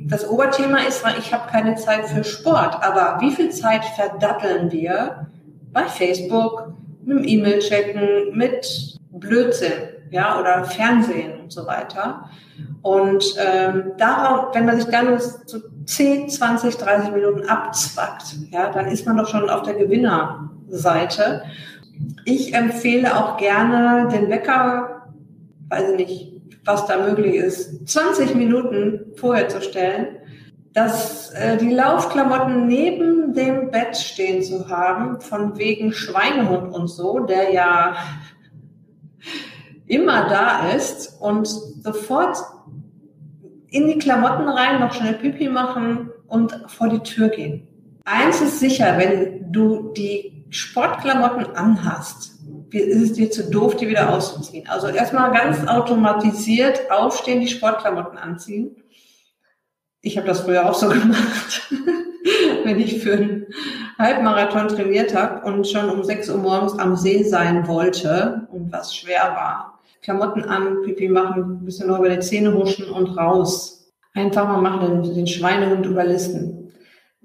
das 0.07 0.27
Oberthema 0.29 0.79
ist, 0.87 1.03
ich 1.19 1.33
habe 1.33 1.49
keine 1.49 1.75
Zeit 1.75 2.05
für 2.07 2.23
Sport, 2.23 2.83
aber 2.83 3.17
wie 3.21 3.31
viel 3.31 3.49
Zeit 3.49 3.85
verdatteln 3.95 4.71
wir 4.71 5.27
bei 5.71 5.83
Facebook, 5.83 6.73
mit 7.03 7.19
dem 7.19 7.27
E-Mail-Checken, 7.27 8.35
mit 8.35 8.97
Blödsinn, 9.11 9.73
ja, 10.09 10.39
oder 10.39 10.63
Fernsehen 10.65 11.41
und 11.41 11.51
so 11.51 11.65
weiter. 11.65 12.29
Und 12.81 13.23
ähm, 13.37 13.91
darauf, 13.97 14.53
wenn 14.55 14.65
man 14.65 14.79
sich 14.79 14.89
dann 14.89 15.19
so 15.19 15.59
10, 15.85 16.29
20, 16.29 16.77
30 16.77 17.11
Minuten 17.11 17.47
abzwackt, 17.47 18.35
ja, 18.51 18.69
dann 18.71 18.87
ist 18.87 19.05
man 19.05 19.17
doch 19.17 19.27
schon 19.27 19.49
auf 19.49 19.63
der 19.63 19.75
Gewinnerseite. 19.75 21.43
Ich 22.25 22.53
empfehle 22.53 23.15
auch 23.15 23.37
gerne 23.37 24.09
den 24.11 24.29
Wecker, 24.29 25.07
weiß 25.69 25.91
ich 25.91 25.95
nicht, 25.97 26.35
was 26.65 26.85
da 26.87 26.97
möglich 26.97 27.35
ist, 27.35 27.87
20 27.87 28.35
Minuten 28.35 29.13
vorher 29.15 29.47
zu 29.49 29.61
stellen, 29.61 30.07
dass 30.73 31.31
äh, 31.31 31.57
die 31.57 31.69
Laufklamotten 31.69 32.67
neben 32.67 33.33
dem 33.33 33.71
Bett 33.71 33.95
stehen 33.95 34.43
zu 34.43 34.67
haben, 34.67 35.21
von 35.21 35.57
wegen 35.57 35.93
Schweinehund 35.93 36.73
und 36.73 36.87
so, 36.87 37.19
der 37.19 37.53
ja 37.53 37.95
immer 39.85 40.27
da 40.27 40.69
ist 40.71 41.21
und 41.21 41.47
sofort 41.47 42.37
in 43.69 43.87
die 43.87 43.97
Klamotten 43.97 44.49
rein, 44.49 44.79
noch 44.79 44.93
schnell 44.93 45.13
Pipi 45.13 45.47
machen 45.47 46.09
und 46.27 46.53
vor 46.67 46.89
die 46.89 46.99
Tür 46.99 47.29
gehen. 47.29 47.67
Eins 48.03 48.41
ist 48.41 48.59
sicher, 48.59 48.97
wenn 48.97 49.51
du 49.51 49.93
die 49.93 50.34
Sportklamotten 50.49 51.55
anhast, 51.55 52.39
ist 52.71 53.01
es 53.01 53.13
dir 53.13 53.31
zu 53.31 53.49
doof, 53.49 53.75
die 53.75 53.87
wieder 53.87 54.13
auszuziehen. 54.13 54.67
Also 54.67 54.87
erstmal 54.87 55.31
ganz 55.31 55.65
automatisiert 55.67 56.91
aufstehen, 56.91 57.41
die 57.41 57.47
Sportklamotten 57.47 58.17
anziehen. 58.17 58.75
Ich 60.01 60.17
habe 60.17 60.27
das 60.27 60.41
früher 60.41 60.69
auch 60.69 60.75
so 60.75 60.89
gemacht, 60.89 61.73
wenn 62.63 62.79
ich 62.79 63.01
für 63.01 63.13
einen 63.13 63.45
Halbmarathon 63.97 64.67
trainiert 64.67 65.15
habe 65.15 65.45
und 65.45 65.67
schon 65.67 65.89
um 65.89 66.03
6 66.03 66.29
Uhr 66.29 66.37
morgens 66.37 66.77
am 66.77 66.95
See 66.95 67.23
sein 67.23 67.67
wollte 67.67 68.47
und 68.51 68.71
was 68.71 68.95
schwer 68.95 69.33
war. 69.35 69.79
Klamotten 70.01 70.43
an, 70.43 70.83
Pipi 70.83 71.09
machen, 71.09 71.61
ein 71.61 71.65
bisschen 71.65 71.87
noch 71.87 71.99
über 71.99 72.09
die 72.09 72.19
Zähne 72.19 72.53
huschen 72.53 72.89
und 72.89 73.17
raus. 73.17 73.91
Einfach 74.13 74.47
mal 74.47 74.61
machen, 74.61 75.03
den, 75.03 75.15
den 75.15 75.27
Schweinehund 75.27 75.85
überlisten. 75.85 76.64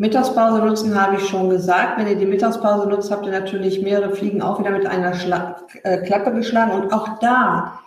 Mittagspause 0.00 0.60
nutzen 0.60 0.98
habe 0.98 1.16
ich 1.16 1.28
schon 1.28 1.50
gesagt. 1.50 1.98
Wenn 1.98 2.08
ihr 2.08 2.16
die 2.16 2.24
Mittagspause 2.24 2.88
nutzt, 2.88 3.10
habt 3.10 3.26
ihr 3.26 3.32
natürlich 3.32 3.82
mehrere 3.82 4.16
Fliegen 4.16 4.40
auch 4.40 4.58
wieder 4.58 4.70
mit 4.70 4.86
einer 4.86 5.12
Schla 5.12 5.56
äh, 5.82 5.98
Klappe 5.98 6.32
geschlagen. 6.32 6.70
Und 6.70 6.90
auch 6.90 7.18
da, 7.18 7.80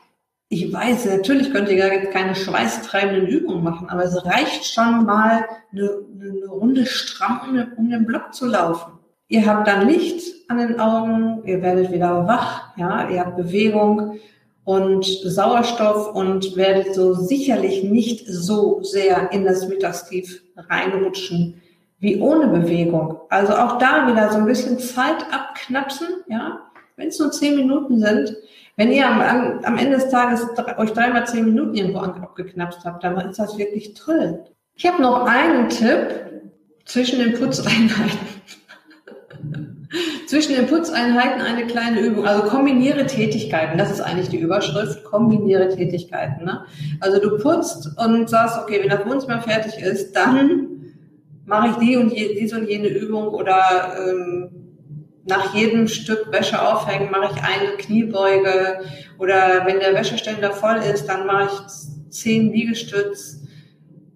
ich 0.48 0.72
weiß, 0.72 1.06
natürlich 1.06 1.52
könnt 1.52 1.70
ihr 1.70 1.78
gar 1.78 1.92
jetzt 1.92 2.12
keine 2.12 2.36
schweißtreibenden 2.36 3.26
Übungen 3.26 3.64
machen, 3.64 3.90
aber 3.90 4.04
es 4.04 4.24
reicht 4.28 4.64
schon 4.64 5.08
mal 5.08 5.44
eine, 5.72 5.90
eine 6.22 6.46
Runde 6.50 6.86
stramm 6.86 7.42
um 7.50 7.56
den, 7.56 7.74
um 7.78 7.90
den 7.90 8.06
Block 8.06 8.32
zu 8.32 8.46
laufen. 8.46 8.94
Ihr 9.28 9.48
habt 9.48 9.68
dann 9.68 9.88
Licht 9.88 10.22
an 10.50 10.60
den 10.60 10.80
Augen, 10.80 11.42
ihr 11.46 11.64
werdet 11.64 11.92
wieder 11.92 12.28
wach, 12.28 12.78
ja, 12.78 13.10
ihr 13.10 13.22
habt 13.22 13.38
Bewegung 13.38 14.20
und 14.66 15.04
Sauerstoff 15.04 16.14
und 16.14 16.56
werdet 16.58 16.94
so 16.94 17.16
sicherlich 17.16 17.84
nicht 17.84 18.28
so 18.28 18.84
sehr 18.84 19.32
in 19.32 19.46
das 19.46 19.68
Mittagstief 19.68 20.44
reinrutschen, 20.56 21.60
wie 22.04 22.20
ohne 22.20 22.48
Bewegung. 22.48 23.18
Also 23.30 23.54
auch 23.54 23.78
da 23.78 24.08
wieder 24.08 24.30
so 24.30 24.38
ein 24.38 24.46
bisschen 24.46 24.78
Zeit 24.78 25.26
abknapsen, 25.32 26.08
ja. 26.28 26.60
Wenn 26.98 27.08
es 27.08 27.18
nur 27.18 27.32
zehn 27.32 27.56
Minuten 27.56 27.98
sind, 27.98 28.36
wenn 28.76 28.92
ihr 28.92 29.08
am, 29.08 29.62
am 29.64 29.78
Ende 29.78 29.96
des 29.96 30.10
Tages 30.10 30.46
euch 30.78 30.92
dreimal 30.92 31.26
zehn 31.26 31.46
Minuten 31.46 31.76
irgendwo 31.76 32.00
abgeknapst 32.00 32.84
habt, 32.84 33.06
dann 33.06 33.18
ist 33.30 33.40
das 33.40 33.58
wirklich 33.58 33.94
toll. 33.94 34.44
Ich 34.76 34.86
habe 34.86 35.02
noch 35.02 35.26
einen 35.26 35.70
Tipp 35.70 36.26
zwischen 36.84 37.20
den 37.20 37.40
Putzeinheiten. 37.40 38.20
zwischen 40.28 40.56
den 40.56 40.68
Putzeinheiten 40.68 41.42
eine 41.42 41.68
kleine 41.68 42.02
Übung. 42.02 42.28
Also 42.28 42.44
kombiniere 42.44 43.06
Tätigkeiten. 43.06 43.78
Das 43.78 43.90
ist 43.90 44.02
eigentlich 44.02 44.28
die 44.28 44.40
Überschrift. 44.40 45.06
Kombiniere 45.06 45.70
Tätigkeiten. 45.70 46.44
Ne? 46.44 46.66
Also 47.00 47.22
du 47.22 47.38
putzt 47.38 47.98
und 47.98 48.30
sagst, 48.30 48.60
okay, 48.62 48.82
wenn 48.82 48.90
das 48.90 49.06
Wohnzimmer 49.06 49.42
fertig 49.42 49.82
ist, 49.82 50.14
dann 50.14 50.73
mache 51.46 51.70
ich 51.70 51.76
die 51.78 51.98
und 51.98 52.12
je, 52.12 52.36
diese 52.40 52.58
und 52.58 52.70
jene 52.70 52.88
Übung 52.88 53.28
oder 53.30 53.96
ähm, 54.00 54.50
nach 55.26 55.54
jedem 55.54 55.88
Stück 55.88 56.32
Wäsche 56.32 56.62
aufhängen 56.62 57.12
mache 57.12 57.34
ich 57.36 57.44
eine 57.44 57.78
Kniebeuge 57.78 58.82
oder 59.18 59.66
wenn 59.66 59.80
der 59.80 59.94
Wäscheständer 59.94 60.52
voll 60.52 60.78
ist, 60.78 61.06
dann 61.08 61.26
mache 61.26 61.50
ich 61.52 62.12
zehn 62.12 62.52
Liegestütz. 62.52 63.40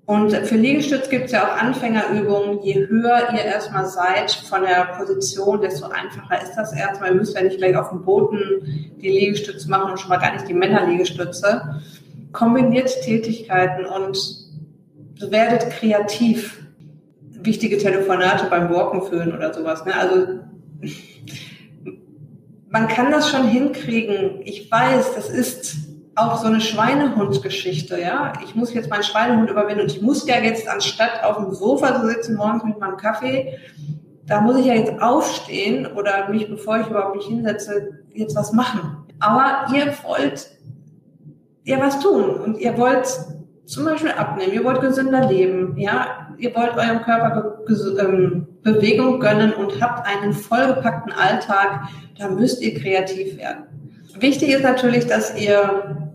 Und 0.06 0.32
für 0.32 0.56
Liegestütz 0.56 1.10
gibt 1.10 1.26
es 1.26 1.32
ja 1.34 1.46
auch 1.46 1.62
Anfängerübungen. 1.62 2.62
Je 2.64 2.88
höher 2.88 3.28
ihr 3.34 3.44
erstmal 3.44 3.86
seid 3.86 4.32
von 4.32 4.62
der 4.62 4.96
Position, 4.98 5.60
desto 5.60 5.88
einfacher 5.88 6.42
ist 6.42 6.56
das 6.56 6.72
erstmal. 6.72 7.10
Ihr 7.10 7.16
müsst 7.16 7.36
ja 7.36 7.42
nicht 7.44 7.58
gleich 7.58 7.76
auf 7.76 7.90
dem 7.90 8.06
Boden 8.06 8.96
die 9.02 9.10
Liegestütze 9.10 9.70
machen 9.70 9.92
und 9.92 10.00
schon 10.00 10.10
mal 10.10 10.18
gar 10.18 10.32
nicht 10.32 10.48
die 10.48 10.54
Männerliegestütze. 10.54 11.82
Kombiniert 12.32 12.90
Tätigkeiten 13.02 13.86
und 13.86 14.18
werdet 15.30 15.70
kreativ. 15.72 16.67
Wichtige 17.48 17.78
Telefonate 17.78 18.48
beim 18.50 18.70
Walken 18.70 19.02
führen 19.04 19.34
oder 19.34 19.54
sowas. 19.54 19.86
Ne? 19.86 19.96
Also 19.96 20.40
man 22.70 22.88
kann 22.90 23.10
das 23.12 23.30
schon 23.30 23.48
hinkriegen. 23.48 24.42
Ich 24.44 24.70
weiß, 24.70 25.16
das 25.16 25.30
ist 25.30 25.78
auch 26.16 26.38
so 26.38 26.48
eine 26.48 26.60
Schweinehund-Geschichte, 26.60 28.02
ja. 28.02 28.34
Ich 28.44 28.54
muss 28.54 28.74
jetzt 28.74 28.90
meinen 28.90 29.04
Schweinehund 29.04 29.50
überwinden 29.50 29.84
und 29.84 29.92
ich 29.92 30.02
muss 30.02 30.28
ja 30.28 30.40
jetzt 30.40 30.68
anstatt 30.68 31.24
auf 31.24 31.38
dem 31.38 31.54
Sofa 31.54 32.02
zu 32.02 32.08
sitzen 32.08 32.36
morgens 32.36 32.64
mit 32.66 32.80
meinem 32.80 32.98
Kaffee, 32.98 33.58
da 34.26 34.42
muss 34.42 34.58
ich 34.58 34.66
ja 34.66 34.74
jetzt 34.74 35.02
aufstehen 35.02 35.86
oder 35.86 36.28
mich, 36.30 36.50
bevor 36.50 36.82
ich 36.82 36.88
überhaupt 36.88 37.16
mich 37.16 37.28
hinsetze, 37.28 38.00
jetzt 38.14 38.36
was 38.36 38.52
machen. 38.52 39.06
Aber 39.20 39.74
ihr 39.74 39.94
wollt 40.04 40.50
ja 41.64 41.80
was 41.80 42.00
tun 42.02 42.32
und 42.32 42.60
ihr 42.60 42.78
wollt 42.78 43.08
zum 43.66 43.86
Beispiel 43.86 44.12
abnehmen, 44.12 44.54
ihr 44.54 44.64
wollt 44.64 44.82
gesünder 44.82 45.30
leben, 45.30 45.78
ja, 45.78 46.27
ihr 46.38 46.56
wollt 46.56 46.76
eurem 46.76 47.02
Körper 47.02 47.60
ähm, 48.00 48.48
Bewegung 48.64 49.20
gönnen 49.20 49.54
und 49.54 49.82
habt 49.82 50.08
einen 50.08 50.34
vollgepackten 50.34 51.14
Alltag, 51.14 51.88
da 52.18 52.30
müsst 52.30 52.62
ihr 52.62 52.80
kreativ 52.80 53.38
werden. 53.38 53.64
Wichtig 54.20 54.50
ist 54.50 54.64
natürlich, 54.64 55.08
dass 55.08 55.40
ihr 55.40 56.12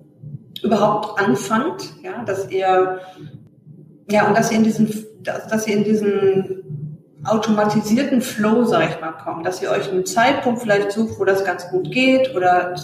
überhaupt 0.63 1.21
anfangt, 1.21 1.95
ja, 2.03 2.25
dass 2.25 2.51
ihr 2.51 3.01
ja 4.11 4.29
und 4.29 4.37
dass 4.37 4.51
ihr 4.51 4.59
in 4.59 4.65
diesen, 4.65 4.93
dass, 5.23 5.47
dass 5.49 5.67
ihr 5.67 5.77
in 5.77 5.85
diesen 5.85 6.99
automatisierten 7.25 8.21
Flow, 8.21 8.65
sag 8.65 8.91
ich 8.91 9.01
mal, 9.01 9.13
kommt, 9.13 9.47
dass 9.47 9.63
ihr 9.63 9.71
euch 9.71 9.91
einen 9.91 10.05
Zeitpunkt 10.05 10.61
vielleicht 10.61 10.93
sucht, 10.93 11.19
wo 11.19 11.25
das 11.25 11.45
ganz 11.45 11.69
gut 11.71 11.91
geht 11.93 12.35
oder 12.35 12.75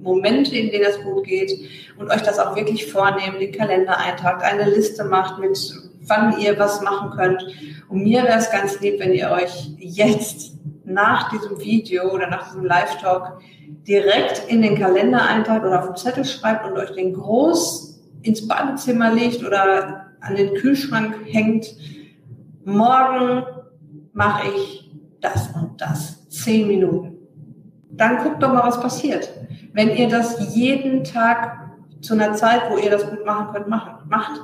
Momente, 0.00 0.56
in 0.56 0.70
denen 0.70 0.84
das 0.84 1.00
gut 1.02 1.24
geht 1.24 1.52
und 1.98 2.10
euch 2.10 2.22
das 2.22 2.38
auch 2.38 2.54
wirklich 2.54 2.90
vornehmen, 2.90 3.38
den 3.40 3.52
Kalender 3.52 3.98
eintragt, 3.98 4.42
eine 4.42 4.70
Liste 4.70 5.04
macht 5.04 5.38
mit 5.40 5.58
wann 6.08 6.38
ihr 6.40 6.58
was 6.58 6.82
machen 6.82 7.10
könnt. 7.10 7.44
Und 7.88 8.02
mir 8.02 8.22
wäre 8.24 8.38
es 8.38 8.50
ganz 8.50 8.80
lieb, 8.80 8.98
wenn 8.98 9.12
ihr 9.12 9.30
euch 9.30 9.72
jetzt 9.78 10.54
nach 10.84 11.30
diesem 11.30 11.60
Video 11.60 12.12
oder 12.12 12.28
nach 12.28 12.48
diesem 12.48 12.64
Live-Talk 12.64 13.40
direkt 13.86 14.44
in 14.48 14.62
den 14.62 14.78
Kalender 14.78 15.22
eintragt 15.22 15.64
oder 15.64 15.80
auf 15.80 15.86
den 15.86 15.96
Zettel 15.96 16.24
schreibt 16.24 16.66
und 16.66 16.76
euch 16.76 16.90
den 16.92 17.14
groß 17.14 18.00
ins 18.22 18.46
Badezimmer 18.46 19.12
legt 19.12 19.44
oder 19.44 20.06
an 20.20 20.36
den 20.36 20.54
Kühlschrank 20.54 21.14
hängt. 21.26 21.66
Morgen 22.64 23.44
mache 24.12 24.48
ich 24.54 24.90
das 25.20 25.48
und 25.54 25.80
das. 25.80 26.28
Zehn 26.28 26.68
Minuten. 26.68 27.16
Dann 27.90 28.18
guckt 28.22 28.42
doch 28.42 28.52
mal, 28.52 28.64
was 28.64 28.80
passiert. 28.80 29.28
Wenn 29.72 29.90
ihr 29.90 30.08
das 30.08 30.54
jeden 30.54 31.04
Tag 31.04 31.70
zu 32.00 32.14
einer 32.14 32.34
Zeit, 32.34 32.62
wo 32.70 32.78
ihr 32.78 32.90
das 32.90 33.08
gut 33.08 33.24
machen 33.24 33.52
könnt, 33.52 33.68
macht. 33.68 34.40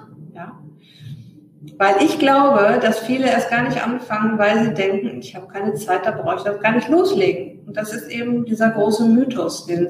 Weil 1.78 1.96
ich 2.02 2.18
glaube, 2.18 2.78
dass 2.80 3.00
viele 3.00 3.26
erst 3.26 3.50
gar 3.50 3.62
nicht 3.62 3.82
anfangen, 3.82 4.38
weil 4.38 4.64
sie 4.64 4.74
denken, 4.74 5.18
ich 5.18 5.34
habe 5.34 5.48
keine 5.48 5.74
Zeit, 5.74 6.06
da 6.06 6.12
brauche 6.12 6.36
ich 6.36 6.42
das 6.42 6.60
gar 6.60 6.72
nicht 6.72 6.88
loslegen. 6.88 7.66
Und 7.66 7.76
das 7.76 7.92
ist 7.92 8.08
eben 8.10 8.44
dieser 8.44 8.70
große 8.70 9.04
Mythos, 9.06 9.66
den 9.66 9.88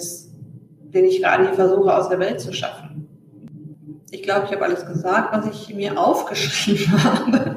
ich 1.05 1.23
gerade 1.23 1.45
hier 1.45 1.55
versuche 1.55 1.95
aus 1.95 2.09
der 2.09 2.19
Welt 2.21 2.41
zu 2.41 2.53
schaffen. 2.53 3.09
Ich 4.11 4.23
glaube, 4.23 4.47
ich 4.47 4.53
habe 4.53 4.65
alles 4.65 4.87
gesagt, 4.87 5.37
was 5.37 5.47
ich 5.47 5.75
mir 5.75 5.99
aufgeschrieben 5.99 7.05
habe. 7.05 7.57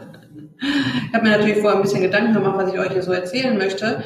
Ich 0.60 1.14
habe 1.14 1.24
mir 1.24 1.38
natürlich 1.38 1.60
vorher 1.60 1.76
ein 1.76 1.84
bisschen 1.84 2.02
Gedanken 2.02 2.34
gemacht, 2.34 2.58
was 2.58 2.74
ich 2.74 2.80
euch 2.80 2.92
hier 2.92 3.04
so 3.04 3.12
erzählen 3.12 3.58
möchte. 3.58 4.04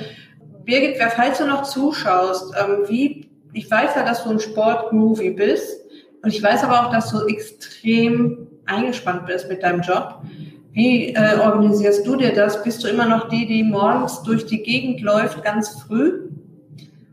Birgit, 0.65 1.00
wer 1.00 1.10
falls 1.10 1.38
du 1.38 1.47
noch 1.47 1.63
zuschaust, 1.63 2.54
ähm, 2.60 2.84
wie, 2.88 3.32
ich 3.54 3.71
weiß 3.71 3.95
ja, 3.95 4.04
dass 4.04 4.24
du 4.24 4.32
ein 4.32 4.39
Sportmovie 4.39 5.32
bist 5.32 5.82
und 6.21 6.30
ich 6.30 6.43
weiß 6.43 6.63
aber 6.63 6.86
auch, 6.86 6.91
dass 6.91 7.12
du 7.12 7.26
extrem 7.26 8.50
eingespannt 8.65 9.26
bist 9.26 9.50
mit 9.50 9.63
deinem 9.63 9.82
Job. 9.82 10.21
Wie 10.71 11.13
äh, 11.13 11.38
organisierst 11.38 12.06
du 12.08 12.15
dir 12.15 12.34
das? 12.34 12.63
Bist 12.63 12.84
du 12.84 12.88
immer 12.88 13.06
noch 13.06 13.28
die, 13.28 13.45
die 13.45 13.63
morgens 13.63 14.24
durch 14.24 14.45
die 14.45 14.63
Gegend 14.63 15.02
läuft, 15.02 15.43
ganz 15.43 15.69
früh? 15.82 16.30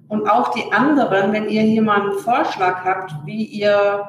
Und 0.09 0.29
auch 0.29 0.53
die 0.53 0.73
anderen, 0.73 1.33
wenn 1.33 1.49
ihr 1.49 1.63
hier 1.63 1.83
mal 1.83 2.01
einen 2.01 2.19
Vorschlag 2.19 2.85
habt, 2.85 3.13
wie 3.27 3.45
ihr, 3.45 4.09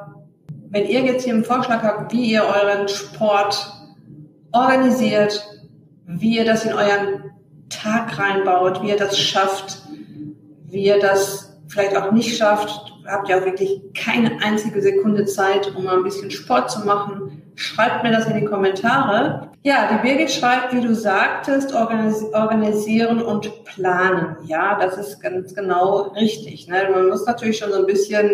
wenn 0.69 0.85
ihr 0.85 1.01
jetzt 1.01 1.25
hier 1.25 1.33
einen 1.33 1.43
Vorschlag 1.43 1.83
habt, 1.83 2.13
wie 2.13 2.31
ihr 2.31 2.43
euren 2.43 2.87
Sport 2.87 3.73
organisiert, 4.51 5.43
wie 6.05 6.37
ihr 6.37 6.45
das 6.45 6.65
in 6.65 6.73
euren 6.73 7.31
Tag 7.69 8.17
reinbaut, 8.17 8.81
wie 8.81 8.89
ihr 8.89 8.97
das 8.97 9.17
schafft, 9.17 9.81
wie 10.67 10.85
ihr 10.85 10.99
das 10.99 11.59
vielleicht 11.67 11.97
auch 11.97 12.11
nicht 12.11 12.37
schafft, 12.37 12.88
habt 13.09 13.29
ihr 13.29 13.37
auch 13.37 13.45
wirklich 13.45 13.81
keine 13.93 14.41
einzige 14.43 14.81
Sekunde 14.81 15.25
Zeit, 15.25 15.73
um 15.75 15.83
mal 15.83 15.97
ein 15.97 16.03
bisschen 16.03 16.31
Sport 16.31 16.71
zu 16.71 16.85
machen, 16.85 17.43
schreibt 17.55 18.03
mir 18.03 18.11
das 18.11 18.27
in 18.27 18.37
die 18.37 18.45
Kommentare. 18.45 19.49
Ja, 19.63 19.89
die 19.91 20.07
Birgit 20.07 20.31
schreibt, 20.31 20.73
wie 20.73 20.81
du 20.81 20.95
sagtest, 20.95 21.73
organis 21.73 22.23
organisieren 22.33 23.21
und 23.21 23.65
planen. 23.65 24.37
Ja, 24.45 24.79
das 24.79 24.97
ist 24.97 25.21
ganz 25.21 25.53
genau 25.53 26.13
richtig. 26.15 26.67
Ne? 26.67 26.87
Man 26.91 27.09
muss 27.09 27.25
natürlich 27.25 27.57
schon 27.57 27.71
so 27.71 27.79
ein 27.79 27.85
bisschen 27.85 28.29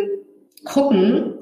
gucken, 0.64 1.34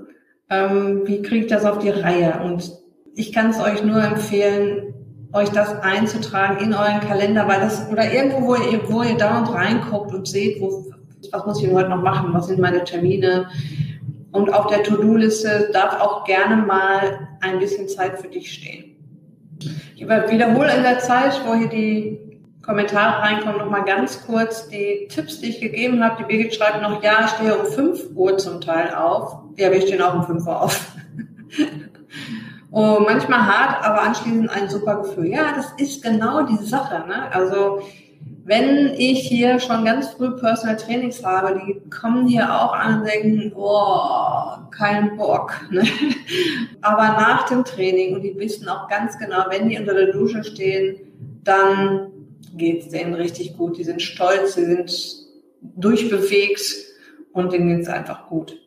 ähm, 0.50 1.02
wie 1.06 1.22
kriege 1.22 1.46
ich 1.46 1.52
das 1.52 1.66
auf 1.66 1.80
die 1.80 1.90
Reihe. 1.90 2.40
Und 2.44 2.72
ich 3.16 3.34
kann 3.34 3.50
es 3.50 3.60
euch 3.60 3.84
nur 3.84 4.02
empfehlen, 4.02 4.94
euch 5.34 5.50
das 5.50 5.82
einzutragen 5.82 6.64
in 6.64 6.74
euren 6.74 7.02
Kalender, 7.02 7.48
weil 7.48 7.60
das, 7.60 7.90
oder 7.92 8.12
irgendwo, 8.12 8.48
wo 8.48 8.56
ihr, 8.56 8.80
wo 8.90 9.02
ihr 9.02 9.18
dauernd 9.18 9.52
reinguckt 9.52 10.14
und 10.14 10.28
seht, 10.28 10.62
wo, 10.62 10.93
was 11.32 11.46
muss 11.46 11.62
ich 11.62 11.72
heute 11.72 11.90
noch 11.90 12.02
machen, 12.02 12.34
was 12.34 12.48
sind 12.48 12.60
meine 12.60 12.84
Termine. 12.84 13.48
Und 14.32 14.52
auf 14.52 14.68
der 14.68 14.84
To-Do-Liste 14.84 15.70
darf 15.74 16.02
auch 16.02 16.26
gerne 16.26 16.58
mal 16.58 17.28
ein 17.42 17.60
bisschen 17.60 17.88
Zeit 17.88 18.20
für 18.20 18.28
dich 18.28 18.52
stehen. 18.52 18.96
Ich 19.96 20.08
wiederhole 20.08 20.76
in 20.76 20.84
der 20.84 21.00
Zeit, 21.00 21.40
wo 21.46 21.54
hier 21.54 21.70
die 21.70 22.20
Kommentare 22.64 23.22
reinkommen, 23.22 23.58
nochmal 23.58 23.84
ganz 23.84 24.26
kurz 24.26 24.70
die 24.70 25.08
Tipps, 25.10 25.40
die 25.40 25.50
ich 25.50 25.60
gegeben 25.60 26.04
habe. 26.04 26.24
Die 26.24 26.24
Birgit 26.24 26.56
schreibt 26.56 26.82
noch, 26.82 27.04
ja, 27.04 27.26
ich 27.26 27.32
stehe 27.32 27.58
um 27.58 27.66
5 27.66 28.16
Uhr 28.16 28.38
zum 28.38 28.62
Teil 28.62 28.94
auf. 28.96 29.38
Ja, 29.58 29.72
wir 29.72 29.82
stehen 29.82 30.02
auch 30.02 30.16
um 30.16 30.24
5 30.24 30.48
Uhr 30.48 30.62
auf. 30.62 30.92
Und 32.72 33.04
manchmal 33.06 33.46
hart, 33.46 33.86
aber 33.86 34.02
anschließend 34.02 34.50
ein 34.50 34.70
super 34.70 35.02
Gefühl. 35.02 35.28
Ja, 35.28 35.54
das 35.56 35.74
ist 35.78 36.02
genau 36.02 36.44
die 36.44 36.64
Sache. 36.64 37.06
Ne? 37.08 37.32
Also 37.32 37.82
wenn 38.46 38.94
ich 38.98 39.22
hier 39.22 39.60
schon 39.60 39.86
ganz 39.86 40.10
früh 40.10 40.32
Personal 40.32 40.76
Trainings 40.76 41.24
habe, 41.24 41.62
die 41.66 41.90
kommen 41.90 42.28
hier 42.28 42.54
auch 42.54 42.74
an 42.74 43.00
und 43.00 43.08
denken, 43.08 43.54
oh, 43.56 44.58
kein 44.72 45.16
Bock. 45.16 45.54
Ne? 45.72 45.84
Aber 46.82 47.04
nach 47.04 47.48
dem 47.48 47.64
Training, 47.64 48.16
und 48.16 48.22
die 48.22 48.38
wissen 48.38 48.68
auch 48.68 48.90
ganz 48.90 49.18
genau, 49.18 49.46
wenn 49.50 49.70
die 49.70 49.80
unter 49.80 49.94
der 49.94 50.12
Dusche 50.12 50.44
stehen, 50.44 50.98
dann 51.44 52.12
geht 52.56 52.82
es 52.82 52.90
denen 52.90 53.14
richtig 53.14 53.58
gut. 53.58 53.78
Die 53.78 53.84
sind 53.86 54.02
stolz, 54.02 54.56
sie 54.56 54.66
sind 54.66 54.92
durchbewegt 55.62 56.62
und 57.32 57.54
denen 57.54 57.70
geht 57.70 57.82
es 57.82 57.88
einfach 57.88 58.28
gut. 58.28 58.60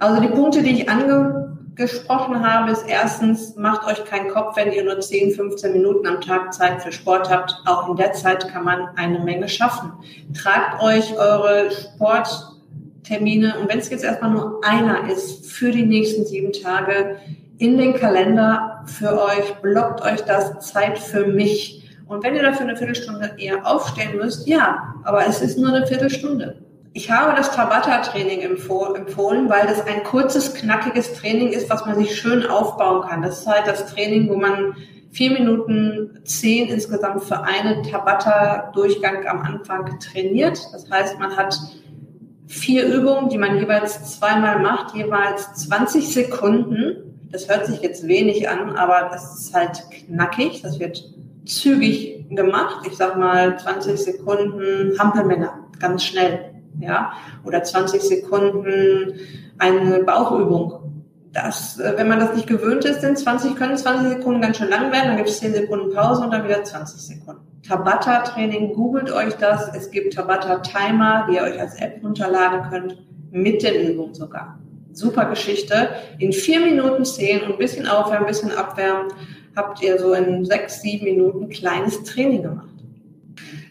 Also 0.00 0.20
die 0.20 0.28
Punkte, 0.28 0.62
die 0.62 0.72
ich 0.72 0.88
ange 0.88 1.51
gesprochen 1.74 2.46
habe, 2.46 2.70
ist 2.70 2.84
erstens, 2.86 3.56
macht 3.56 3.86
euch 3.86 4.04
keinen 4.04 4.28
Kopf, 4.28 4.56
wenn 4.56 4.72
ihr 4.72 4.84
nur 4.84 5.00
10, 5.00 5.32
15 5.32 5.72
Minuten 5.72 6.06
am 6.06 6.20
Tag 6.20 6.52
Zeit 6.52 6.82
für 6.82 6.92
Sport 6.92 7.30
habt. 7.30 7.54
Auch 7.66 7.88
in 7.88 7.96
der 7.96 8.12
Zeit 8.12 8.48
kann 8.48 8.64
man 8.64 8.88
eine 8.96 9.20
Menge 9.20 9.48
schaffen. 9.48 9.92
Tragt 10.34 10.82
euch 10.82 11.16
eure 11.16 11.70
Sporttermine 11.70 13.58
und 13.58 13.68
wenn 13.70 13.78
es 13.78 13.88
jetzt 13.88 14.04
erstmal 14.04 14.30
nur 14.30 14.60
einer 14.64 15.10
ist, 15.10 15.50
für 15.50 15.70
die 15.70 15.86
nächsten 15.86 16.26
sieben 16.26 16.52
Tage 16.52 17.16
in 17.58 17.78
den 17.78 17.94
Kalender 17.94 18.84
für 18.86 19.22
euch, 19.22 19.54
blockt 19.62 20.02
euch 20.02 20.20
das 20.22 20.60
Zeit 20.60 20.98
für 20.98 21.26
mich. 21.26 21.78
Und 22.06 22.22
wenn 22.22 22.34
ihr 22.34 22.42
dafür 22.42 22.66
eine 22.66 22.76
Viertelstunde 22.76 23.34
eher 23.38 23.66
aufstehen 23.66 24.16
müsst, 24.16 24.46
ja, 24.46 24.94
aber 25.04 25.26
es 25.26 25.40
ist 25.40 25.58
nur 25.58 25.72
eine 25.72 25.86
Viertelstunde. 25.86 26.56
Ich 26.94 27.10
habe 27.10 27.34
das 27.34 27.54
Tabata-Training 27.54 28.40
empfohlen, 28.40 29.48
weil 29.48 29.66
das 29.66 29.86
ein 29.86 30.04
kurzes, 30.04 30.54
knackiges 30.54 31.14
Training 31.14 31.48
ist, 31.48 31.70
was 31.70 31.86
man 31.86 31.96
sich 31.96 32.14
schön 32.14 32.46
aufbauen 32.46 33.08
kann. 33.08 33.22
Das 33.22 33.40
ist 33.40 33.46
halt 33.46 33.66
das 33.66 33.86
Training, 33.94 34.28
wo 34.28 34.36
man 34.36 34.76
vier 35.10 35.30
Minuten 35.30 36.20
zehn 36.24 36.68
insgesamt 36.68 37.24
für 37.24 37.42
einen 37.42 37.82
Tabata-Durchgang 37.84 39.26
am 39.26 39.40
Anfang 39.40 39.98
trainiert. 40.00 40.58
Das 40.72 40.90
heißt, 40.90 41.18
man 41.18 41.34
hat 41.34 41.58
vier 42.46 42.84
Übungen, 42.86 43.30
die 43.30 43.38
man 43.38 43.56
jeweils 43.56 44.18
zweimal 44.18 44.58
macht, 44.58 44.94
jeweils 44.94 45.50
20 45.54 46.12
Sekunden. 46.12 47.18
Das 47.30 47.48
hört 47.48 47.66
sich 47.66 47.80
jetzt 47.80 48.06
wenig 48.06 48.50
an, 48.50 48.76
aber 48.76 49.08
das 49.10 49.40
ist 49.40 49.54
halt 49.54 49.82
knackig. 49.90 50.60
Das 50.60 50.78
wird 50.78 51.02
zügig 51.46 52.26
gemacht. 52.28 52.86
Ich 52.86 52.98
sag 52.98 53.16
mal 53.16 53.58
20 53.58 53.98
Sekunden 53.98 54.98
Hampelmänner, 54.98 55.68
ganz 55.78 56.04
schnell. 56.04 56.51
Ja, 56.80 57.12
oder 57.44 57.62
20 57.62 58.02
Sekunden 58.02 59.14
eine 59.58 60.02
Bauchübung. 60.04 61.04
Das, 61.32 61.78
äh, 61.78 61.94
wenn 61.96 62.08
man 62.08 62.20
das 62.20 62.34
nicht 62.34 62.46
gewöhnt 62.46 62.84
ist, 62.84 63.00
sind 63.00 63.18
20, 63.18 63.56
können 63.56 63.76
20 63.76 64.18
Sekunden 64.18 64.40
ganz 64.40 64.58
schön 64.58 64.68
lang 64.68 64.92
werden, 64.92 65.08
dann 65.08 65.16
gibt 65.16 65.28
es 65.28 65.38
10 65.38 65.54
Sekunden 65.54 65.94
Pause 65.94 66.22
und 66.22 66.30
dann 66.32 66.44
wieder 66.44 66.62
20 66.62 67.00
Sekunden. 67.00 67.40
Tabata-Training, 67.66 68.74
googelt 68.74 69.10
euch 69.12 69.34
das. 69.34 69.72
Es 69.74 69.90
gibt 69.90 70.14
Tabata-Timer, 70.14 71.26
die 71.28 71.36
ihr 71.36 71.42
euch 71.42 71.60
als 71.60 71.76
App 71.76 72.02
runterladen 72.02 72.68
könnt, 72.68 72.98
mit 73.30 73.62
den 73.62 73.92
Übungen 73.92 74.14
sogar. 74.14 74.58
Super 74.92 75.26
Geschichte. 75.26 75.90
In 76.18 76.32
vier 76.32 76.60
Minuten 76.60 77.04
zehn 77.04 77.42
und 77.42 77.52
ein 77.52 77.58
bisschen 77.58 77.86
aufwärmen, 77.86 78.26
ein 78.26 78.32
bisschen 78.32 78.52
abwärmen, 78.52 79.10
habt 79.56 79.82
ihr 79.82 79.98
so 79.98 80.12
in 80.12 80.44
sechs, 80.44 80.82
sieben 80.82 81.04
Minuten 81.04 81.48
kleines 81.48 82.02
Training 82.04 82.42
gemacht. 82.42 82.71